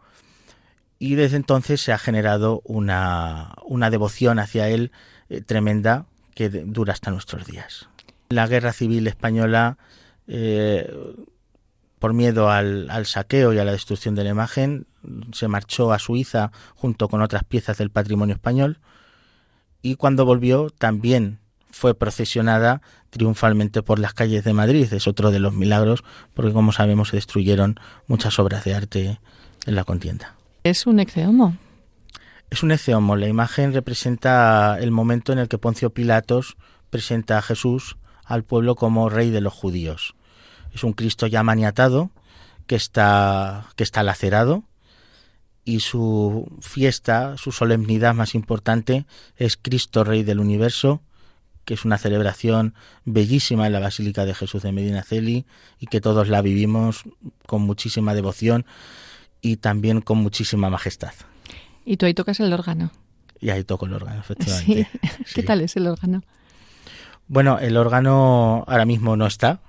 y 0.99 1.15
desde 1.15 1.37
entonces 1.37 1.81
se 1.81 1.91
ha 1.91 1.97
generado 1.97 2.61
una, 2.63 3.53
una 3.65 3.89
devoción 3.89 4.39
hacia 4.39 4.69
él 4.69 4.91
eh, 5.29 5.41
tremenda 5.41 6.05
que 6.33 6.49
dura 6.49 6.93
hasta 6.93 7.11
nuestros 7.11 7.45
días. 7.45 7.89
La 8.29 8.47
guerra 8.47 8.73
civil 8.73 9.07
española, 9.07 9.77
eh, 10.27 10.93
por 11.99 12.13
miedo 12.13 12.49
al 12.49 13.05
saqueo 13.05 13.53
y 13.53 13.59
a 13.59 13.65
la 13.65 13.71
destrucción 13.71 14.15
de 14.15 14.23
la 14.23 14.29
imagen, 14.29 14.87
se 15.31 15.47
marchó 15.47 15.91
a 15.91 15.99
Suiza 15.99 16.51
junto 16.75 17.07
con 17.07 17.21
otras 17.21 17.43
piezas 17.43 17.77
del 17.77 17.89
patrimonio 17.89 18.35
español 18.35 18.79
y 19.81 19.95
cuando 19.95 20.25
volvió 20.25 20.69
también 20.69 21.39
fue 21.75 21.93
procesionada 21.93 22.81
triunfalmente 23.09 23.83
por 23.83 23.99
las 23.99 24.13
calles 24.13 24.45
de 24.45 24.53
Madrid. 24.53 24.93
Es 24.93 25.09
otro 25.09 25.29
de 25.29 25.39
los 25.39 25.53
milagros, 25.53 26.05
porque 26.33 26.53
como 26.53 26.71
sabemos 26.71 27.09
se 27.09 27.17
destruyeron 27.17 27.77
muchas 28.07 28.39
obras 28.39 28.63
de 28.63 28.73
arte 28.73 29.19
en 29.65 29.75
la 29.75 29.83
contienda. 29.83 30.35
Es 30.63 30.87
un 30.87 31.01
exeomo. 31.01 31.57
Es 32.49 32.63
un 32.63 32.71
eceomo. 32.71 33.17
La 33.17 33.27
imagen 33.27 33.73
representa 33.73 34.77
el 34.79 34.91
momento 34.91 35.33
en 35.33 35.39
el 35.39 35.49
que 35.49 35.57
Poncio 35.57 35.89
Pilatos 35.89 36.55
presenta 36.89 37.37
a 37.37 37.41
Jesús 37.41 37.97
al 38.23 38.45
pueblo 38.45 38.75
como 38.75 39.09
rey 39.09 39.29
de 39.29 39.41
los 39.41 39.51
judíos. 39.51 40.15
Es 40.73 40.85
un 40.85 40.93
Cristo 40.93 41.27
ya 41.27 41.43
maniatado 41.43 42.09
que 42.67 42.77
está, 42.77 43.67
que 43.75 43.83
está 43.83 44.01
lacerado 44.01 44.63
y 45.65 45.81
su 45.81 46.47
fiesta, 46.61 47.35
su 47.35 47.51
solemnidad 47.51 48.15
más 48.15 48.33
importante 48.33 49.05
es 49.35 49.57
Cristo 49.57 50.05
Rey 50.05 50.23
del 50.23 50.39
Universo, 50.39 51.01
que 51.65 51.73
es 51.73 51.83
una 51.85 51.97
celebración 51.97 52.73
bellísima 53.05 53.65
en 53.67 53.73
la 53.73 53.79
Basílica 53.79 54.25
de 54.25 54.33
Jesús 54.35 54.61
de 54.63 54.71
Medinaceli 54.71 55.45
y 55.79 55.87
que 55.87 55.99
todos 56.01 56.29
la 56.29 56.41
vivimos 56.41 57.03
con 57.47 57.63
muchísima 57.63 58.13
devoción 58.13 58.65
y 59.41 59.57
también 59.57 60.01
con 60.01 60.19
muchísima 60.19 60.69
majestad. 60.69 61.11
Y 61.83 61.97
tú 61.97 62.05
ahí 62.05 62.13
tocas 62.13 62.39
el 62.39 62.53
órgano. 62.53 62.91
Y 63.41 63.49
ahí 63.49 63.63
toco 63.63 63.85
el 63.85 63.93
órgano, 63.93 64.23
Sí. 64.23 64.33
efectivamente. 64.33 64.89
¿Qué 65.35 65.43
tal 65.43 65.61
es 65.61 65.75
el 65.75 65.87
órgano? 65.87 66.23
Bueno, 67.27 67.59
el 67.59 67.77
órgano 67.77 68.63
ahora 68.67 68.85
mismo 68.85 69.15
no 69.17 69.25
está. 69.27 69.59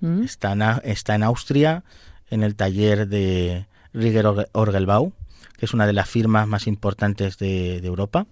¿Mm? 0.00 0.22
Está 0.22 0.52
en, 0.52 0.62
A- 0.62 0.80
está 0.84 1.14
en 1.14 1.22
Austria, 1.22 1.82
en 2.30 2.42
el 2.42 2.54
taller 2.54 3.08
de 3.08 3.66
Rieger 3.94 4.26
Orge- 4.26 4.48
Orgelbau, 4.52 5.12
que 5.56 5.64
es 5.64 5.72
una 5.74 5.86
de 5.86 5.94
las 5.94 6.08
firmas 6.08 6.46
más 6.46 6.66
importantes 6.66 7.38
de, 7.38 7.80
de 7.80 7.86
Europa, 7.86 8.26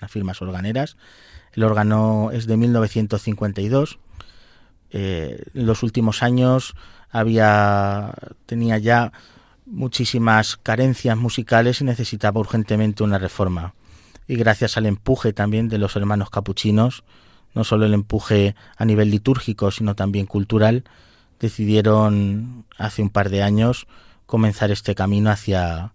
las 0.00 0.10
firmas 0.10 0.40
organeras. 0.42 0.96
El 1.56 1.64
órgano 1.64 2.30
es 2.32 2.46
de 2.46 2.56
1952. 2.58 3.98
Eh, 4.90 5.42
en 5.54 5.66
los 5.66 5.82
últimos 5.82 6.22
años 6.22 6.74
había 7.10 8.12
tenía 8.44 8.78
ya 8.78 9.12
muchísimas 9.64 10.56
carencias 10.56 11.16
musicales 11.16 11.80
y 11.80 11.84
necesitaba 11.84 12.40
urgentemente 12.40 13.02
una 13.02 13.18
reforma. 13.18 13.74
Y 14.28 14.36
gracias 14.36 14.76
al 14.76 14.86
empuje 14.86 15.32
también 15.32 15.68
de 15.68 15.78
los 15.78 15.96
hermanos 15.96 16.30
capuchinos, 16.30 17.04
no 17.54 17.64
solo 17.64 17.86
el 17.86 17.94
empuje 17.94 18.54
a 18.76 18.84
nivel 18.84 19.10
litúrgico, 19.10 19.70
sino 19.70 19.94
también 19.94 20.26
cultural, 20.26 20.84
decidieron 21.40 22.66
hace 22.76 23.02
un 23.02 23.10
par 23.10 23.30
de 23.30 23.42
años 23.42 23.86
comenzar 24.26 24.70
este 24.70 24.94
camino 24.94 25.30
hacia, 25.30 25.92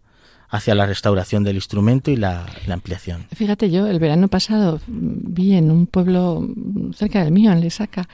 hacia 0.53 0.75
la 0.75 0.85
restauración 0.85 1.43
del 1.43 1.55
instrumento 1.55 2.11
y 2.11 2.17
la, 2.17 2.45
y 2.63 2.67
la 2.67 2.73
ampliación. 2.75 3.25
Fíjate, 3.33 3.71
yo 3.71 3.87
el 3.87 3.99
verano 3.99 4.27
pasado 4.27 4.79
vi 4.87 5.53
en 5.53 5.71
un 5.71 5.87
pueblo 5.87 6.47
cerca 6.93 7.23
del 7.23 7.31
mío, 7.33 7.51
en 7.51 7.61
Lesaca, 7.61 8.07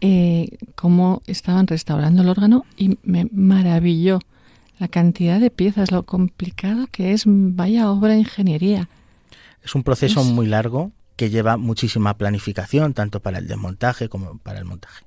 eh, 0.00 0.56
cómo 0.74 1.22
estaban 1.26 1.66
restaurando 1.66 2.22
el 2.22 2.28
órgano 2.30 2.64
y 2.78 2.98
me 3.02 3.26
maravilló 3.30 4.20
la 4.78 4.88
cantidad 4.88 5.38
de 5.38 5.50
piezas, 5.50 5.90
lo 5.92 6.04
complicado 6.04 6.86
que 6.90 7.12
es, 7.12 7.24
vaya 7.26 7.90
obra 7.90 8.14
de 8.14 8.20
ingeniería. 8.20 8.88
Es 9.62 9.74
un 9.74 9.82
proceso 9.82 10.20
Es- 10.22 10.26
muy 10.26 10.46
largo 10.46 10.92
que 11.16 11.28
lleva 11.28 11.58
muchísima 11.58 12.16
planificación, 12.16 12.94
tanto 12.94 13.20
para 13.20 13.36
el 13.38 13.46
desmontaje 13.46 14.08
como 14.08 14.38
para 14.38 14.58
el 14.58 14.64
montaje. 14.64 15.04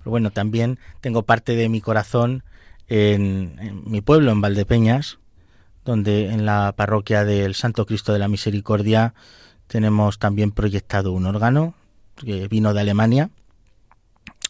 Pero 0.00 0.10
bueno, 0.10 0.30
también 0.30 0.78
tengo 1.00 1.22
parte 1.22 1.56
de 1.56 1.70
mi 1.70 1.80
corazón 1.80 2.42
en, 2.88 3.56
en 3.58 3.82
mi 3.90 4.02
pueblo, 4.02 4.30
en 4.32 4.42
Valdepeñas, 4.42 5.18
donde 5.84 6.30
en 6.30 6.44
la 6.46 6.72
parroquia 6.76 7.24
del 7.24 7.54
Santo 7.54 7.86
Cristo 7.86 8.12
de 8.12 8.18
la 8.18 8.28
Misericordia 8.28 9.14
tenemos 9.66 10.18
también 10.18 10.50
proyectado 10.52 11.12
un 11.12 11.26
órgano 11.26 11.74
que 12.16 12.48
vino 12.48 12.74
de 12.74 12.80
Alemania. 12.80 13.30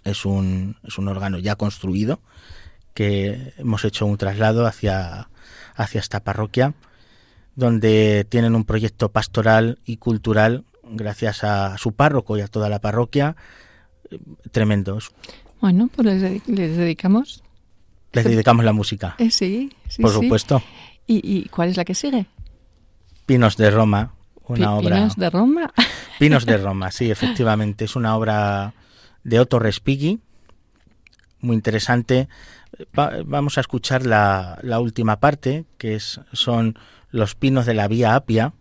Es 0.04 0.24
un, 0.24 0.76
es 0.82 0.98
un 0.98 1.08
órgano 1.08 1.38
ya 1.38 1.56
construido 1.56 2.20
que 2.94 3.52
hemos 3.58 3.84
hecho 3.84 4.06
un 4.06 4.16
traslado 4.16 4.66
hacia, 4.66 5.28
hacia 5.74 6.00
esta 6.00 6.20
parroquia 6.20 6.74
donde 7.54 8.26
tienen 8.28 8.54
un 8.54 8.64
proyecto 8.64 9.10
pastoral 9.10 9.78
y 9.84 9.98
cultural 9.98 10.64
gracias 10.84 11.44
a 11.44 11.76
su 11.78 11.92
párroco 11.92 12.38
y 12.38 12.40
a 12.40 12.48
toda 12.48 12.68
la 12.68 12.80
parroquia 12.80 13.36
eh, 14.10 14.18
tremendos. 14.50 15.10
Bueno, 15.60 15.88
pues 15.94 16.06
les, 16.06 16.22
dedi- 16.22 16.42
les 16.46 16.76
dedicamos. 16.76 17.42
Les 18.12 18.24
dedicamos 18.24 18.64
la 18.64 18.72
música, 18.72 19.14
Eh, 19.18 19.30
sí, 19.30 19.70
sí, 19.88 20.02
por 20.02 20.10
sí. 20.18 20.28
¿Y, 21.10 21.20
¿Y 21.24 21.48
cuál 21.48 21.70
es 21.70 21.76
la 21.76 21.84
que 21.84 21.94
sigue? 21.94 22.26
Pinos 23.26 23.56
de 23.56 23.68
Roma, 23.70 24.14
una 24.46 24.74
obra. 24.76 24.96
Pinos 24.96 25.16
de 25.16 25.30
Roma. 25.30 25.72
Pinos 26.20 26.46
de 26.46 26.56
Roma, 26.56 26.90
sí, 26.92 27.10
efectivamente. 27.10 27.84
Es 27.86 27.96
una 27.96 28.16
obra 28.16 28.74
de 29.24 29.40
Otto 29.40 29.58
Respighi, 29.58 30.20
muy 31.40 31.56
interesante. 31.56 32.28
Va- 32.96 33.12
vamos 33.24 33.58
a 33.58 33.60
escuchar 33.62 34.06
la, 34.06 34.58
la 34.62 34.78
última 34.78 35.18
parte, 35.18 35.64
que 35.78 35.96
es, 35.96 36.20
son 36.32 36.78
los 37.10 37.34
pinos 37.34 37.66
de 37.66 37.74
la 37.74 37.88
Vía 37.88 38.14
Apia. 38.14 38.52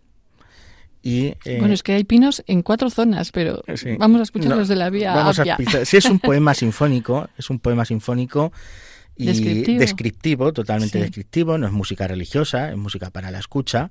Y, 1.02 1.34
eh, 1.44 1.58
bueno, 1.60 1.72
es 1.72 1.82
que 1.84 1.92
hay 1.92 2.04
pinos 2.04 2.42
en 2.48 2.62
cuatro 2.62 2.90
zonas, 2.90 3.30
pero 3.32 3.62
vamos 3.98 4.20
a 4.20 4.22
escuchar 4.24 4.56
los 4.56 4.68
de 4.68 4.76
la 4.76 4.90
vía 4.90 5.14
vamos 5.14 5.38
A 5.38 5.56
sí, 5.86 5.96
es 5.96 6.04
un 6.06 6.18
poema 6.18 6.52
sinfónico, 6.52 7.28
es 7.38 7.48
un 7.48 7.58
poema 7.58 7.86
sinfónico 7.86 8.52
y 9.22 9.76
descriptivo, 9.76 10.52
totalmente 10.52 10.98
descriptivo, 10.98 11.58
no 11.58 11.66
es 11.66 11.72
música 11.72 12.06
religiosa, 12.06 12.70
es 12.70 12.76
música 12.76 13.10
para 13.10 13.30
la 13.30 13.38
escucha. 13.38 13.90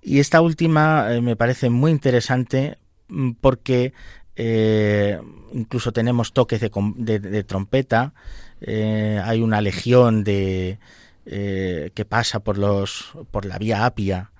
Y 0.00 0.18
esta 0.18 0.40
última 0.40 1.14
eh, 1.14 1.20
me 1.20 1.36
parece 1.36 1.70
muy 1.70 1.90
interesante 1.90 2.78
mm, 3.08 3.32
porque 3.40 3.92
eh, 4.34 5.20
incluso 5.52 5.92
tenemos 5.92 6.32
toques 6.32 6.60
de, 6.60 7.44
trompeta, 7.44 8.14
hay 8.66 9.40
una 9.40 9.60
legión 9.60 10.24
de 10.24 10.78
que 11.24 12.06
pasa 12.08 12.40
por 12.40 12.58
los 12.58 13.12
por 13.30 13.44
la 13.44 13.58
vía 13.58 13.84
Apia 13.84 14.32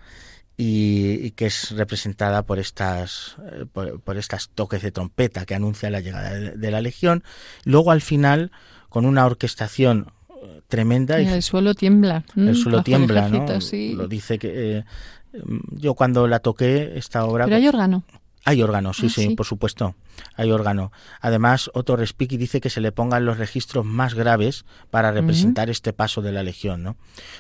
y, 0.57 1.31
que 1.33 1.47
es 1.47 1.71
representada 1.73 2.45
por 2.45 2.59
estas 2.59 3.37
eh, 3.53 3.67
por, 3.73 4.17
estas 4.17 4.51
toques 4.51 4.83
de 4.83 4.93
trompeta 4.93 5.47
que 5.47 5.55
anuncia 5.55 5.91
la 5.91 6.01
llegada 6.01 6.31
de, 6.33 6.71
la 6.71 6.81
legión. 6.81 7.25
Luego 7.65 7.91
al 7.91 8.01
final 8.01 8.53
con 8.93 9.07
una 9.07 9.25
orquestación 9.25 10.09
eh, 10.43 10.61
tremenda 10.69 11.19
y 11.19 11.27
el 11.27 11.43
suelo 11.43 11.75
tiembla 11.75 12.25
el 12.37 12.55
suelo 12.55 12.83
tiembla 12.83 13.27
no 13.31 13.47
lo 13.95 14.07
dice 14.07 14.39
que 14.39 14.79
eh, 14.79 14.85
yo 15.71 15.95
cuando 15.95 16.29
la 16.29 16.41
toqué 16.41 16.93
esta 16.97 17.25
obra 17.25 17.47
pero 17.47 17.57
hay 17.57 17.67
órgano 17.67 18.05
hay 18.45 18.63
órgano, 18.63 18.93
sí, 18.93 19.07
ah, 19.07 19.11
sí, 19.11 19.37
por 19.37 19.47
supuesto. 19.47 19.95
Hay 20.35 20.51
órgano. 20.51 20.91
Además, 21.21 21.71
Otto 21.75 21.97
Respighi 21.97 22.37
dice 22.37 22.61
que 22.61 22.71
se 22.71 22.81
le 22.81 22.91
pongan 22.91 23.25
los 23.25 23.39
registros 23.39 23.85
más 23.85 24.15
graves 24.15 24.65
para 24.91 25.13
representar 25.13 25.71
este 25.71 25.93
paso 25.93 26.23
de 26.23 26.33
la 26.33 26.43
Legión. 26.43 26.83
¿no? 26.83 26.97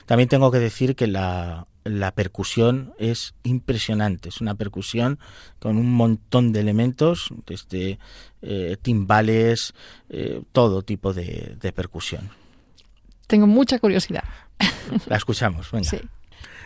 También 0.06 0.28
tengo 0.28 0.52
que 0.52 0.60
decir 0.60 0.94
que 0.94 1.08
la, 1.08 1.66
la 1.82 2.12
percusión 2.12 2.94
es 2.98 3.34
impresionante. 3.42 4.28
Es 4.28 4.40
una 4.40 4.54
percusión 4.54 5.18
con 5.58 5.76
un 5.76 5.92
montón 5.92 6.52
de 6.52 6.60
elementos, 6.60 7.28
desde 7.46 7.98
eh, 8.40 8.76
timbales, 8.80 9.74
eh, 10.08 10.42
todo 10.52 10.82
tipo 10.82 11.12
de, 11.12 11.56
percusión. 11.74 12.30
Tengo 13.26 13.48
mucha 13.48 13.78
curiosidad. 13.80 14.24
La 15.06 15.16
escuchamos, 15.16 15.70
venga. 15.72 15.90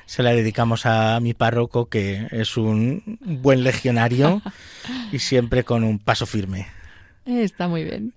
Se 0.06 0.22
la 0.22 0.32
dedicamos 0.32 0.86
a 0.86 1.20
mi 1.20 1.34
párroco, 1.34 1.88
que 1.88 2.28
es 2.30 2.56
un 2.56 3.18
buen 3.20 3.62
legionario 3.64 4.40
y 5.12 5.18
siempre 5.18 5.64
con 5.64 5.84
un 5.84 5.98
paso 5.98 6.26
firme. 6.26 6.66
Está 7.24 7.68
muy 7.68 7.84
bien. 7.84 8.14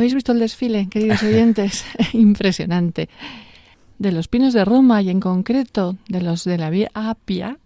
¿Habéis 0.00 0.14
visto 0.14 0.32
el 0.32 0.38
desfile, 0.38 0.88
queridos 0.88 1.22
oyentes? 1.22 1.84
Impresionante. 2.14 3.10
De 3.98 4.12
los 4.12 4.28
pinos 4.28 4.54
de 4.54 4.64
Roma 4.64 5.02
y 5.02 5.10
en 5.10 5.20
concreto 5.20 5.98
de 6.08 6.22
los 6.22 6.44
de 6.44 6.56
la 6.56 6.70
Vía 6.70 6.90
Apia, 6.94 7.58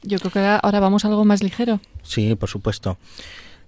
yo 0.00 0.18
creo 0.18 0.30
que 0.30 0.38
ahora 0.38 0.80
vamos 0.80 1.04
a 1.04 1.08
algo 1.08 1.26
más 1.26 1.42
ligero. 1.42 1.80
Sí, 2.02 2.34
por 2.34 2.48
supuesto. 2.48 2.96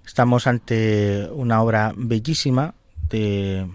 Estamos 0.07 0.47
ante 0.47 1.29
una 1.35 1.61
obra 1.61 1.93
bellísima 1.95 2.73
de 3.11 3.71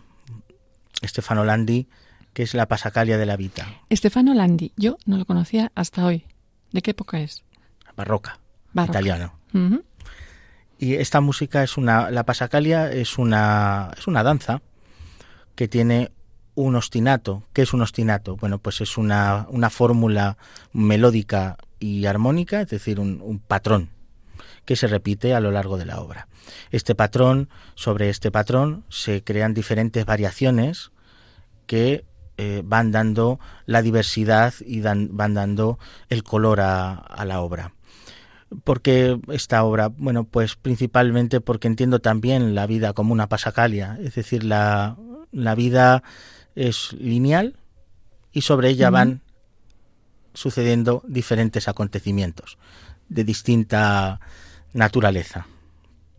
Stefano 1.06 1.46
Landi, 1.46 1.86
que 2.34 2.42
es 2.42 2.56
La 2.56 2.68
Pasacalia 2.68 3.20
de 3.20 3.28
la 3.28 3.38
Vita. 3.38 3.68
Stefano 3.94 4.34
Landi, 4.34 4.72
yo 4.76 4.98
no 5.06 5.18
lo 5.18 5.26
conocía 5.26 5.72
hasta 5.76 6.04
hoy. 6.04 6.24
¿De 6.72 6.82
qué 6.82 6.90
época 6.90 7.20
es? 7.20 7.44
Barroca, 7.96 8.40
italiano. 8.74 9.32
Y 10.82 10.96
esta 10.96 11.20
música 11.20 11.62
es 11.62 11.76
una, 11.76 12.10
la 12.10 12.24
pasacalia 12.24 12.90
es 12.90 13.18
una, 13.18 13.92
es 13.98 14.08
una 14.08 14.24
danza 14.24 14.62
que 15.56 15.68
tiene 15.68 16.12
un 16.56 16.78
ostinato. 16.78 17.44
¿Qué 17.52 17.64
es 17.64 17.74
un 17.74 17.82
ostinato? 17.82 18.38
Bueno, 18.38 18.60
pues 18.60 18.80
es 18.80 18.98
una, 18.98 19.46
una 19.50 19.70
fórmula 19.70 20.38
melódica 20.72 21.58
y 21.82 22.06
armónica, 22.06 22.62
es 22.62 22.70
decir, 22.70 23.02
un, 23.02 23.42
patrón 23.46 23.90
que 24.64 24.78
se 24.78 24.88
repite 24.88 25.34
a 25.34 25.42
lo 25.42 25.52
largo 25.52 25.78
de 25.78 25.86
la 25.86 26.00
obra. 26.00 26.30
Este 26.72 26.96
patrón, 26.96 27.50
sobre 27.76 28.10
este 28.10 28.32
patrón, 28.32 28.86
se 28.88 29.22
crean 29.22 29.54
diferentes 29.54 30.06
variaciones 30.06 30.92
que 31.66 32.06
eh, 32.38 32.62
van 32.64 32.92
dando 32.92 33.38
la 33.66 33.82
diversidad 33.82 34.54
y 34.66 34.80
dan, 34.80 35.10
van 35.12 35.34
dando 35.34 35.78
el 36.08 36.24
color 36.24 36.62
a, 36.62 36.94
a 36.94 37.26
la 37.26 37.42
obra 37.42 37.74
porque 38.64 39.20
esta 39.30 39.64
obra? 39.64 39.90
Bueno, 39.90 40.24
pues 40.24 40.56
principalmente 40.56 41.42
porque 41.42 41.68
entiendo 41.68 42.00
también 42.00 42.56
la 42.56 42.66
vida 42.66 42.94
como 42.94 43.14
una 43.14 43.30
pasacalia, 43.30 43.98
es 44.02 44.16
decir, 44.16 44.44
la, 44.44 44.98
la 45.32 45.56
vida 45.56 46.04
es 46.56 46.94
lineal 46.94 47.56
y 48.32 48.42
sobre 48.42 48.70
ella 48.70 48.90
van 48.90 49.22
sucediendo 50.34 51.04
diferentes 51.08 51.68
acontecimientos 51.68 52.58
de 53.08 53.24
distinta 53.24 54.20
naturaleza. 54.74 55.48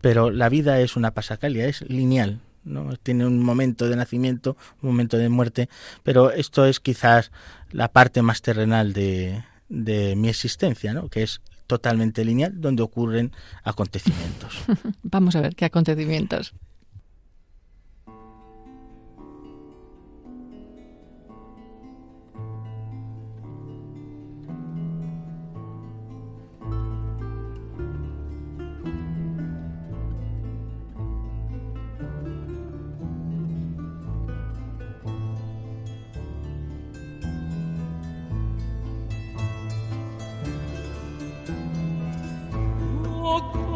Pero 0.01 0.31
la 0.31 0.49
vida 0.49 0.79
es 0.79 0.95
una 0.95 1.11
pasacalia, 1.11 1.67
es 1.67 1.81
lineal, 1.81 2.41
¿no? 2.63 2.95
Tiene 2.97 3.25
un 3.25 3.39
momento 3.39 3.87
de 3.87 3.95
nacimiento, 3.95 4.57
un 4.81 4.89
momento 4.89 5.17
de 5.17 5.29
muerte, 5.29 5.69
pero 6.03 6.31
esto 6.31 6.65
es 6.65 6.79
quizás 6.79 7.31
la 7.71 7.91
parte 7.91 8.21
más 8.21 8.41
terrenal 8.41 8.93
de, 8.93 9.43
de 9.69 10.15
mi 10.15 10.29
existencia, 10.29 10.93
¿no? 10.93 11.07
Que 11.09 11.23
es 11.23 11.41
totalmente 11.71 12.25
lineal 12.25 12.59
donde 12.59 12.83
ocurren 12.83 13.31
acontecimientos. 13.63 14.65
Vamos 15.03 15.37
a 15.37 15.41
ver 15.41 15.55
qué 15.55 15.63
acontecimientos. 15.63 16.53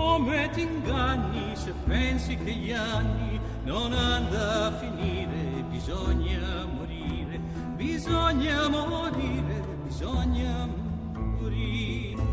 Come 0.05 0.49
ti 0.51 0.61
inganni 0.61 1.55
se 1.55 1.73
pensi 1.83 2.37
che 2.37 2.51
gli 2.51 2.71
anni 2.71 3.39
non 3.63 3.91
hanno 3.91 4.37
a 4.37 4.71
finire, 4.73 5.63
bisogna 5.67 6.65
morire, 6.71 7.39
bisogna 7.75 8.69
morire, 8.69 9.65
bisogna 9.83 10.69
morire. 11.15 12.23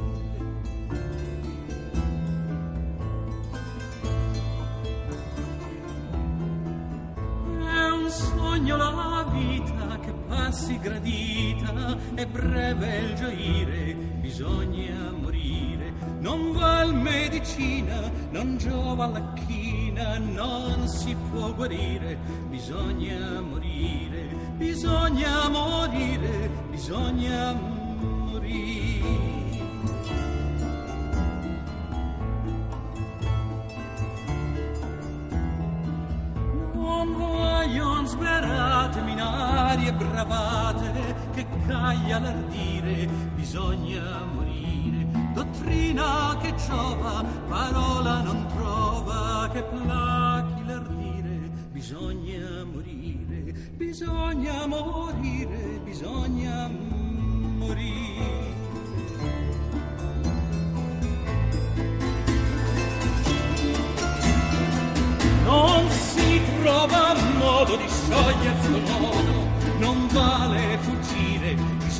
È 7.58 7.90
un 7.90 8.10
sogno 8.10 8.76
la 8.76 9.26
vita 9.32 9.98
che 10.00 10.12
passi 10.28 10.78
gradita, 10.78 11.96
è 12.14 12.26
breve 12.26 12.98
il 12.98 13.14
gioire, 13.14 14.11
bisogna 14.32 15.10
morire. 15.10 15.92
Non 16.20 16.52
val 16.52 16.94
medicina, 16.94 18.10
non 18.30 18.56
giova 18.56 19.04
la 19.06 19.32
china, 19.46 20.16
non 20.16 20.88
si 20.88 21.14
può 21.30 21.52
guarire, 21.52 22.16
bisogna 22.48 23.42
morire, 23.42 24.34
bisogna 24.56 25.48
morire, 25.50 26.48
bisogna 26.70 27.52
morire. 27.52 29.20
Non 36.72 37.12
vogliono 37.12 38.06
sperate, 38.06 39.00
minari 39.02 39.88
e 39.88 39.92
bravate, 39.92 40.91
caglia 41.66 42.18
l'ardire, 42.18 43.08
bisogna 43.34 44.24
morire 44.34 44.52
dottrina 45.32 46.36
che 46.40 46.54
giova, 46.66 47.24
parola 47.48 48.22
non 48.22 48.46
trova 48.54 49.48
che 49.52 49.62
plachi 49.62 50.64
l'ardire. 50.66 51.00
Bisogna 51.72 52.64
morire, 52.64 53.52
bisogna 53.76 54.66
morire, 54.66 55.80
bisogna 55.82 56.70
morire. 57.58 58.50
Non 65.44 65.90
si 65.90 66.40
trova 66.62 67.14
modo 67.36 67.76
di 67.76 67.88
sciogliere 67.88 68.66
il 68.68 68.82
nodo, 68.90 69.48
non 69.80 70.06
vale 70.08 70.78
fuggire, 70.78 71.01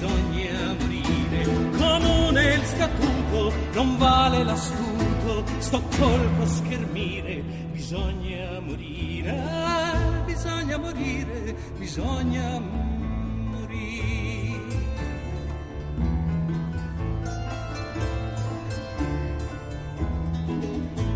bisogna 0.03 0.75
morire. 0.81 1.45
Comune 1.79 2.55
il 2.55 2.65
statuto 2.65 3.53
non 3.75 3.97
vale 3.99 4.43
l'astuto, 4.43 5.45
sto 5.59 5.81
colpo 5.97 6.43
a 6.43 6.47
schermire, 6.47 7.43
bisogna 7.71 8.61
morire, 8.61 10.25
bisogna 10.25 10.79
morire, 10.79 11.55
bisogna 11.79 12.59
morire. 12.59 14.01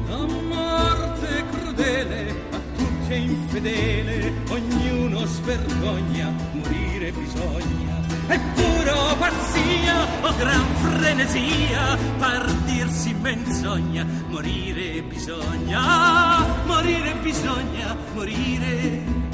La 0.09 0.27
morte 0.27 1.45
crudele 1.51 2.31
a 2.53 2.61
tutti 2.77 3.13
è 3.13 3.17
infedele, 3.17 4.33
ognuno 4.49 5.25
svergogna, 5.25 6.33
morire 6.53 7.11
bisogna 7.11 7.96
è 8.27 8.39
puro 8.55 9.17
pazzia 9.19 10.07
o 10.23 10.35
gran 10.37 10.67
frenesia, 10.75 11.97
partirsi 12.19 13.15
menzogna, 13.15 14.07
morire 14.29 15.03
bisogna, 15.03 16.45
morire 16.65 17.15
bisogna, 17.23 17.97
morire 18.15 19.26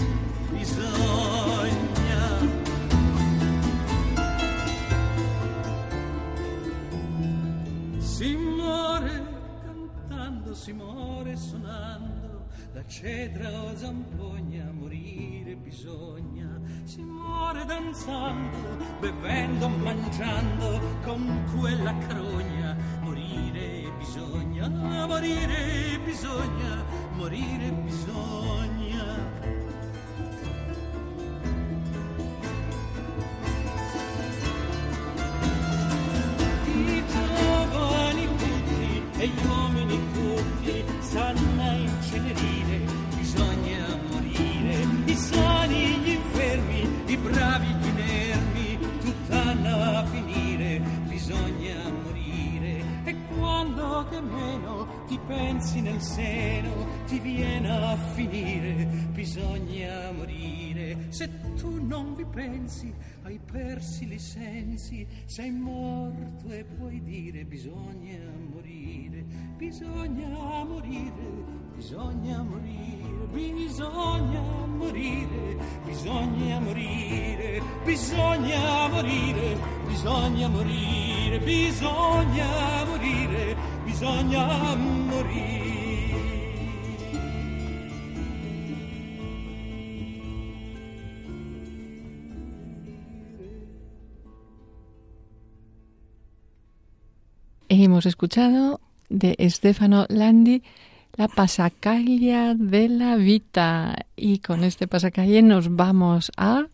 la 12.74 12.82
cedra 12.86 13.48
o 13.64 13.76
zampogna, 13.76 14.70
morire 14.72 15.54
bisogna 15.56 16.52
si 16.84 17.02
muore 17.02 17.64
danzando, 17.64 18.76
bevendo, 19.00 19.68
mangiando 19.68 20.80
con 21.02 21.44
quella 21.56 21.96
crogna. 22.06 22.76
Morire 23.02 23.90
bisogna, 23.98 24.68
morire 24.68 25.98
bisogna, 26.04 26.84
morire 27.14 27.70
bisogna. 27.70 28.81
Pensi 55.62 55.80
nel 55.80 56.00
seno, 56.00 56.86
ti 57.06 57.20
viene 57.20 57.70
a 57.70 57.96
finire, 57.96 58.84
bisogna 59.12 60.10
morire. 60.10 61.06
Se 61.10 61.30
tu 61.54 61.86
non 61.86 62.16
vi 62.16 62.24
pensi, 62.24 62.92
hai 63.22 63.38
persi 63.38 64.12
i 64.12 64.18
sensi, 64.18 65.06
sei 65.26 65.52
morto 65.52 66.50
e 66.50 66.64
puoi 66.64 67.00
dire 67.04 67.44
bisogna 67.44 68.18
morire, 68.52 69.24
bisogna 69.56 70.64
morire, 70.64 71.61
bisogna 71.76 72.42
morire, 72.42 73.26
bisogna 73.32 74.42
morire, 74.66 75.56
bisogna 75.86 76.60
morire, 76.60 77.62
bisogna 77.84 78.88
morire, 78.88 79.56
bisogna 79.86 80.48
morire, 80.48 81.38
bisogna 81.40 82.84
morire, 82.86 83.56
bisogna 83.84 84.76
morire. 84.76 85.62
Hemos 97.68 98.04
escuchado 98.04 98.80
de 99.08 99.34
Stefano 99.48 100.04
Landi 100.10 100.62
la 101.16 101.28
pasacaglia 101.28 102.54
de 102.54 102.88
la 102.88 103.16
vita 103.16 104.06
y 104.16 104.38
con 104.38 104.64
este 104.64 104.86
pasacalle 104.88 105.42
nos 105.42 105.74
vamos 105.74 106.32
a 106.36 106.66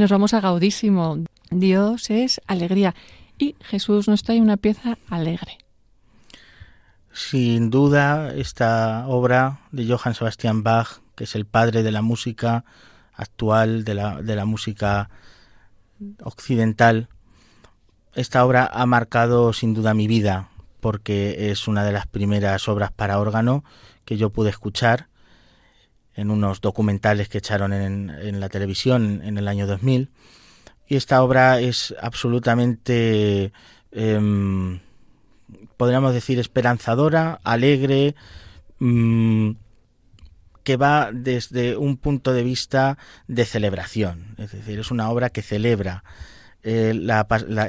nos 0.00 0.10
vamos 0.10 0.32
a 0.32 0.40
Gaudísimo. 0.40 1.18
Dios 1.60 2.10
es 2.10 2.40
alegría 2.46 2.94
y 3.38 3.54
Jesús 3.60 4.08
nos 4.08 4.22
trae 4.22 4.40
una 4.40 4.56
pieza 4.56 4.98
alegre. 5.08 5.58
Sin 7.12 7.70
duda, 7.70 8.34
esta 8.34 9.06
obra 9.08 9.60
de 9.72 9.86
Johann 9.86 10.14
Sebastian 10.14 10.62
Bach, 10.62 11.00
que 11.16 11.24
es 11.24 11.34
el 11.34 11.44
padre 11.44 11.82
de 11.82 11.90
la 11.92 12.02
música 12.02 12.64
actual, 13.14 13.84
de 13.84 13.94
la, 13.94 14.22
de 14.22 14.36
la 14.36 14.44
música 14.44 15.10
occidental, 16.22 17.08
esta 18.14 18.44
obra 18.44 18.68
ha 18.72 18.86
marcado 18.86 19.52
sin 19.52 19.74
duda 19.74 19.94
mi 19.94 20.06
vida, 20.06 20.48
porque 20.80 21.50
es 21.50 21.68
una 21.68 21.84
de 21.84 21.92
las 21.92 22.06
primeras 22.06 22.68
obras 22.68 22.90
para 22.92 23.18
órgano 23.18 23.64
que 24.04 24.16
yo 24.16 24.30
pude 24.30 24.50
escuchar 24.50 25.08
en 26.14 26.30
unos 26.30 26.60
documentales 26.60 27.28
que 27.28 27.38
echaron 27.38 27.72
en, 27.72 28.10
en 28.10 28.40
la 28.40 28.48
televisión 28.48 29.20
en 29.24 29.38
el 29.38 29.46
año 29.46 29.66
2000. 29.66 30.10
Y 30.90 30.96
esta 30.96 31.22
obra 31.22 31.60
es 31.60 31.94
absolutamente, 32.02 33.52
em, 33.92 34.80
podríamos 35.76 36.12
decir, 36.12 36.40
esperanzadora, 36.40 37.38
alegre, 37.44 38.16
mm, 38.80 39.52
que 40.64 40.76
va 40.76 41.10
desde 41.12 41.76
un 41.76 41.96
punto 41.96 42.32
de 42.32 42.42
vista 42.42 42.98
de 43.28 43.44
celebración. 43.44 44.34
Es 44.36 44.50
decir, 44.50 44.80
es 44.80 44.90
una 44.90 45.08
obra 45.10 45.30
que 45.30 45.42
celebra 45.42 46.02
eh, 46.64 46.92
la, 46.94 47.24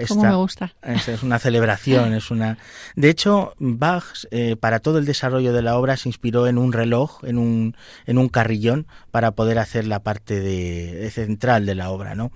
Como 0.08 0.24
me 0.24 0.36
gusta. 0.36 0.74
es, 0.82 1.08
es 1.08 1.22
una 1.22 1.38
celebración, 1.38 2.14
es 2.14 2.32
una. 2.32 2.58
De 2.96 3.10
hecho, 3.10 3.54
Bach 3.60 4.04
eh, 4.32 4.56
para 4.58 4.80
todo 4.80 4.98
el 4.98 5.06
desarrollo 5.06 5.54
de 5.54 5.62
la 5.62 5.78
obra 5.78 5.96
se 5.96 6.10
inspiró 6.10 6.48
en 6.48 6.58
un 6.58 6.74
reloj, 6.74 7.24
en 7.24 7.38
un 7.38 7.78
en 8.06 8.18
un 8.18 8.28
carrillón 8.30 8.88
para 9.12 9.32
poder 9.32 9.60
hacer 9.60 9.86
la 9.86 10.00
parte 10.00 10.42
de, 10.42 10.96
de 10.96 11.12
central 11.12 11.66
de 11.66 11.76
la 11.76 11.92
obra, 11.92 12.16
¿no? 12.16 12.32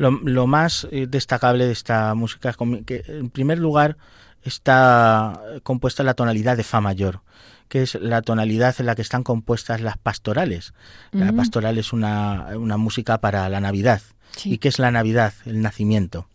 Lo, 0.00 0.12
lo 0.12 0.46
más 0.46 0.88
eh, 0.90 1.06
destacable 1.06 1.66
de 1.66 1.72
esta 1.72 2.14
música 2.14 2.48
es 2.48 2.56
que, 2.86 3.04
en 3.06 3.28
primer 3.28 3.58
lugar, 3.58 3.98
está 4.42 5.38
compuesta 5.62 6.02
la 6.02 6.14
tonalidad 6.14 6.56
de 6.56 6.64
fa 6.64 6.80
mayor, 6.80 7.20
que 7.68 7.82
es 7.82 7.96
la 7.96 8.22
tonalidad 8.22 8.74
en 8.78 8.86
la 8.86 8.94
que 8.94 9.02
están 9.02 9.22
compuestas 9.22 9.82
las 9.82 9.98
pastorales. 9.98 10.72
La 11.12 11.32
Mm. 11.32 11.36
pastoral 11.36 11.76
es 11.76 11.92
una, 11.92 12.46
una 12.56 12.78
música 12.78 13.18
para 13.18 13.46
la 13.50 13.60
Navidad. 13.60 14.00
Sí. 14.36 14.54
¿Y 14.54 14.56
qué 14.56 14.68
es 14.68 14.78
la 14.78 14.90
Navidad? 14.90 15.34
El 15.44 15.60
nacimiento. 15.60 16.28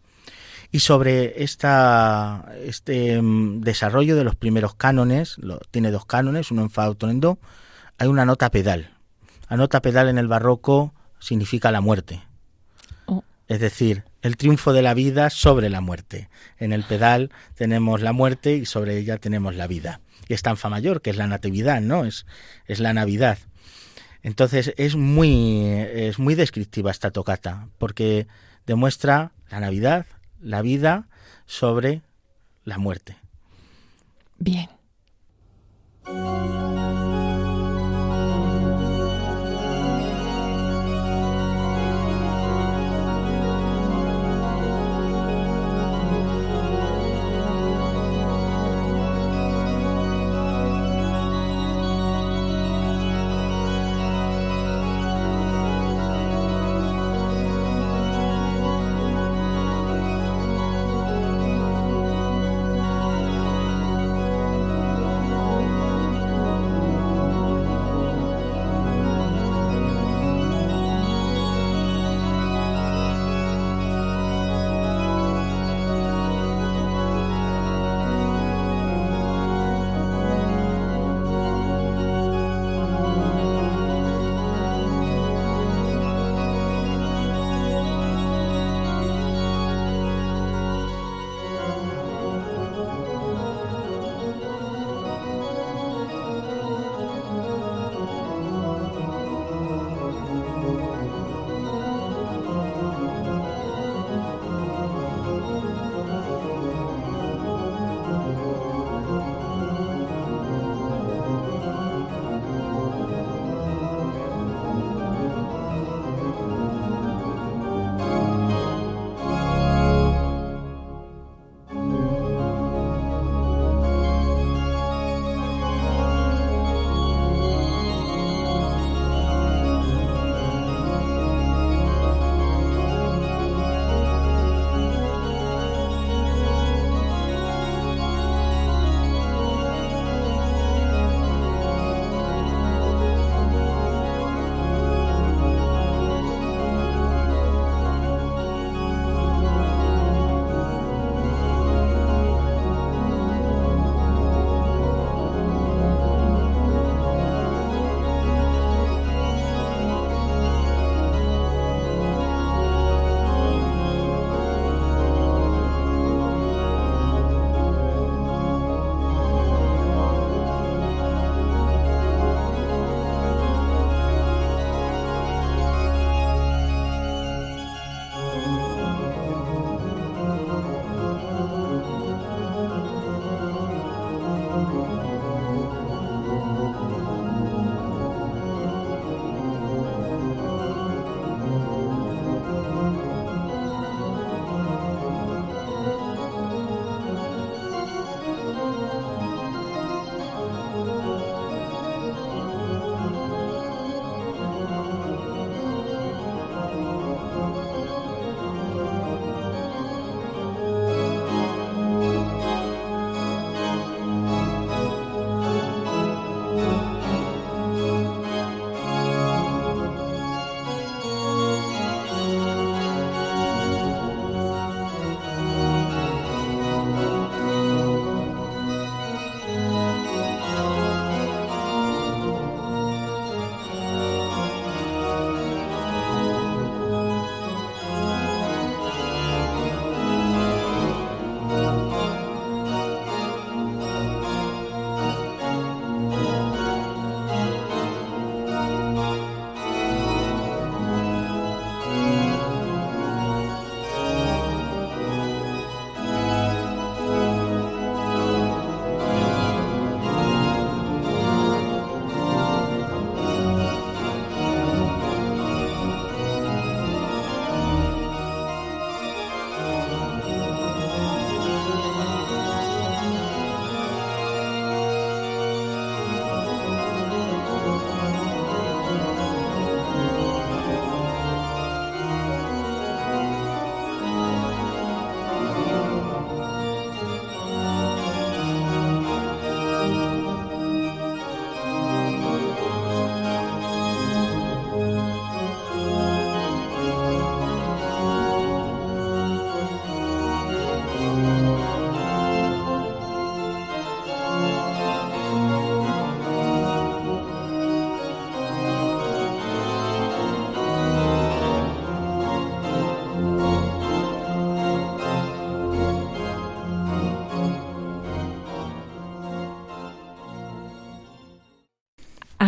Y 0.72 0.82
sobre 0.82 1.42
esta, 1.44 2.46
este 2.64 3.20
mm, 3.20 3.62
desarrollo 3.62 4.16
de 4.16 4.26
los 4.26 4.36
primeros 4.36 4.76
cánones, 4.76 5.40
lo, 5.40 5.58
tiene 5.72 5.90
dos 5.90 6.06
cánones, 6.06 6.52
uno 6.52 6.62
en 6.62 6.70
fa, 6.70 6.88
otro 6.88 7.10
en 7.10 7.20
do, 7.20 7.40
hay 7.98 8.10
una 8.10 8.26
nota 8.26 8.52
pedal. 8.52 8.92
La 9.50 9.58
nota 9.58 9.82
pedal 9.82 10.08
en 10.08 10.20
el 10.20 10.28
barroco 10.28 10.94
significa 11.18 11.72
la 11.72 11.82
muerte. 11.82 12.22
Es 13.48 13.60
decir, 13.60 14.04
el 14.22 14.38
triunfo 14.38 14.74
de 14.74 14.82
la 14.82 14.94
vida 14.94 15.30
sobre 15.30 15.70
la 15.70 15.82
muerte. 15.82 16.30
En 16.58 16.74
el 16.74 16.84
pedal 16.84 17.32
tenemos 17.56 18.02
la 18.02 18.12
muerte 18.12 18.56
y 18.56 18.66
sobre 18.66 18.98
ella 18.98 19.18
tenemos 19.18 19.56
la 19.56 19.68
vida. 19.68 20.02
Y 20.28 20.34
está 20.34 20.50
en 20.50 20.58
fa 20.58 20.70
mayor, 20.70 21.02
que 21.02 21.12
es 21.12 21.18
la 21.18 21.28
natividad, 21.28 21.82
¿no? 21.82 22.06
Es, 22.06 22.26
es 22.66 22.80
la 22.80 22.94
Navidad. 22.94 23.38
Entonces 24.24 24.74
es 24.78 24.96
muy, 24.96 25.66
es 25.70 26.18
muy 26.18 26.34
descriptiva 26.34 26.90
esta 26.90 27.12
tocata, 27.12 27.68
porque 27.78 28.26
demuestra 28.66 29.34
la 29.52 29.60
Navidad, 29.60 30.08
la 30.42 30.64
vida 30.64 31.08
sobre 31.46 32.02
la 32.64 32.80
muerte. 32.80 33.18
Bien. 34.40 34.68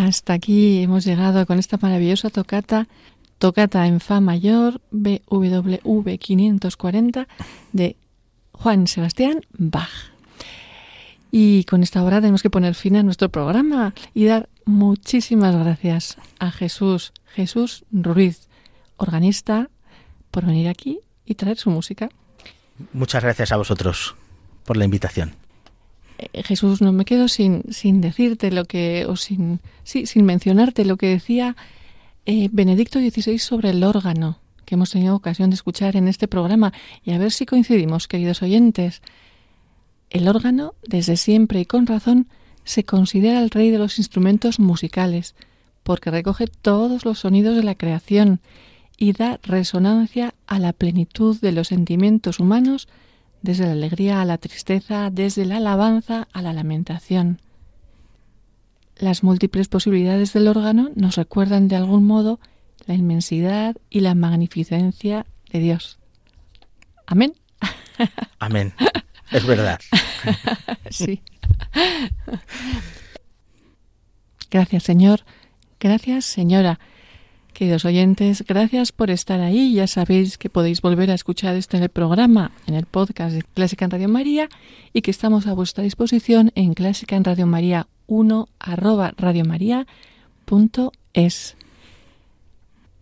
Hasta 0.07 0.31
aquí 0.31 0.81
hemos 0.81 1.03
llegado 1.03 1.45
con 1.45 1.59
esta 1.59 1.77
maravillosa 1.81 2.29
tocata, 2.29 2.87
tocata 3.39 3.87
en 3.87 3.99
Fa 3.99 4.21
mayor, 4.21 4.79
BWV 4.91 6.17
540, 6.17 7.27
de 7.73 7.97
Juan 8.53 8.87
Sebastián 8.87 9.41
Bach. 9.51 9.89
Y 11.29 11.65
con 11.65 11.83
esta 11.83 12.01
obra 12.05 12.21
tenemos 12.21 12.41
que 12.41 12.49
poner 12.49 12.73
fin 12.73 12.95
a 12.95 13.03
nuestro 13.03 13.27
programa 13.27 13.93
y 14.13 14.23
dar 14.27 14.47
muchísimas 14.63 15.53
gracias 15.53 16.15
a 16.39 16.51
Jesús, 16.51 17.11
Jesús 17.25 17.83
Ruiz, 17.91 18.47
organista, 18.95 19.69
por 20.31 20.45
venir 20.45 20.69
aquí 20.69 21.01
y 21.25 21.35
traer 21.35 21.57
su 21.57 21.69
música. 21.69 22.07
Muchas 22.93 23.21
gracias 23.21 23.51
a 23.51 23.57
vosotros 23.57 24.15
por 24.63 24.77
la 24.77 24.85
invitación. 24.85 25.35
Eh, 26.17 26.43
Jesús, 26.43 26.81
no 26.81 26.91
me 26.91 27.05
quedo 27.05 27.27
sin, 27.27 27.63
sin 27.69 28.01
decirte 28.01 28.51
lo 28.51 28.65
que, 28.65 29.05
o 29.07 29.15
sin, 29.15 29.59
sí, 29.83 30.05
sin 30.05 30.25
mencionarte 30.25 30.85
lo 30.85 30.97
que 30.97 31.07
decía 31.07 31.55
eh, 32.25 32.49
Benedicto 32.51 32.99
XVI 32.99 33.39
sobre 33.39 33.69
el 33.69 33.83
órgano, 33.83 34.39
que 34.65 34.75
hemos 34.75 34.91
tenido 34.91 35.15
ocasión 35.15 35.49
de 35.49 35.55
escuchar 35.55 35.95
en 35.95 36.07
este 36.07 36.27
programa, 36.27 36.73
y 37.03 37.11
a 37.11 37.17
ver 37.17 37.31
si 37.31 37.45
coincidimos, 37.45 38.07
queridos 38.07 38.41
oyentes. 38.41 39.01
El 40.09 40.27
órgano, 40.27 40.73
desde 40.87 41.17
siempre 41.17 41.61
y 41.61 41.65
con 41.65 41.85
razón, 41.87 42.27
se 42.63 42.83
considera 42.83 43.41
el 43.41 43.49
rey 43.49 43.71
de 43.71 43.77
los 43.77 43.97
instrumentos 43.97 44.59
musicales, 44.59 45.35
porque 45.83 46.11
recoge 46.11 46.47
todos 46.47 47.05
los 47.05 47.19
sonidos 47.19 47.55
de 47.55 47.63
la 47.63 47.75
creación 47.75 48.41
y 48.97 49.13
da 49.13 49.39
resonancia 49.43 50.33
a 50.47 50.59
la 50.59 50.73
plenitud 50.73 51.39
de 51.39 51.53
los 51.53 51.69
sentimientos 51.69 52.39
humanos, 52.39 52.89
desde 53.41 53.65
la 53.65 53.73
alegría 53.73 54.21
a 54.21 54.25
la 54.25 54.37
tristeza, 54.37 55.09
desde 55.11 55.45
la 55.45 55.57
alabanza 55.57 56.27
a 56.33 56.41
la 56.41 56.53
lamentación. 56.53 57.41
Las 58.97 59.23
múltiples 59.23 59.67
posibilidades 59.67 60.33
del 60.33 60.47
órgano 60.47 60.89
nos 60.95 61.15
recuerdan 61.15 61.67
de 61.67 61.75
algún 61.75 62.05
modo 62.05 62.39
la 62.85 62.95
inmensidad 62.95 63.75
y 63.89 63.99
la 63.99 64.15
magnificencia 64.15 65.25
de 65.51 65.59
Dios. 65.59 65.99
Amén. 67.05 67.33
Amén. 68.39 68.73
Es 69.31 69.45
verdad. 69.45 69.79
sí. 70.89 71.21
Gracias, 74.49 74.83
Señor. 74.83 75.23
Gracias, 75.79 76.25
señora. 76.25 76.79
Queridos 77.57 77.85
oyentes, 77.85 78.45
gracias 78.47 78.91
por 78.91 79.09
estar 79.09 79.39
ahí. 79.41 79.73
Ya 79.73 79.87
sabéis 79.87 80.37
que 80.37 80.47
podéis 80.47 80.79
volver 80.79 81.09
a 81.09 81.15
escuchar 81.15 81.55
este 81.55 81.89
programa, 81.89 82.51
en 82.67 82.75
el 82.75 82.85
podcast 82.85 83.33
de 83.33 83.41
Clásica 83.41 83.83
en 83.83 83.89
Radio 83.89 84.07
María 84.07 84.47
y 84.93 85.01
que 85.01 85.09
estamos 85.09 85.47
a 85.47 85.53
vuestra 85.53 85.83
disposición 85.83 86.51
en 86.53 86.75
Clásica 86.75 87.15
en 87.15 87.23
Radio 87.23 87.47
María 87.47 87.87
1 88.05 88.47
arroba 88.59 89.11
radiomaria.es. 89.17 89.87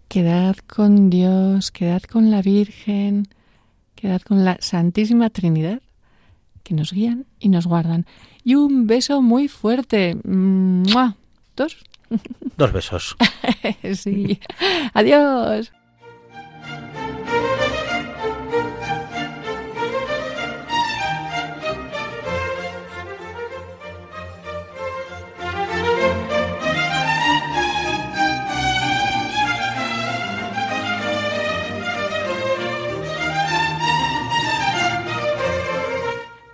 Quedad 0.08 0.56
con 0.68 1.10
Dios, 1.10 1.72
quedad 1.72 2.04
con 2.04 2.32
la 2.32 2.42
Virgen, 2.42 3.28
quedad 3.96 4.22
con 4.22 4.46
la 4.46 4.56
Santísima 4.62 5.30
Trinidad 5.32 5.82
que 6.64 6.76
nos 6.76 6.94
guían 6.94 7.26
y 7.42 7.50
nos 7.50 7.68
guardan. 7.68 8.06
Y 8.46 8.56
un 8.56 8.88
beso 8.88 9.22
muy 9.22 9.50
fuerte. 9.50 10.16
¡Mua! 10.24 11.18
¿Dos? 11.58 11.76
Dos 12.58 12.72
besos. 12.72 13.16
sí. 13.94 14.40
Adiós. 14.94 15.72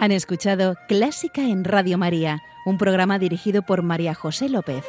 Han 0.01 0.12
escuchado 0.12 0.78
Clásica 0.88 1.43
en 1.43 1.64
Radio 1.64 1.99
María, 1.99 2.41
un 2.66 2.80
programa 2.80 3.20
dirigido 3.20 3.62
por 3.62 3.84
María 3.84 4.16
José 4.16 4.49
López. 4.49 4.84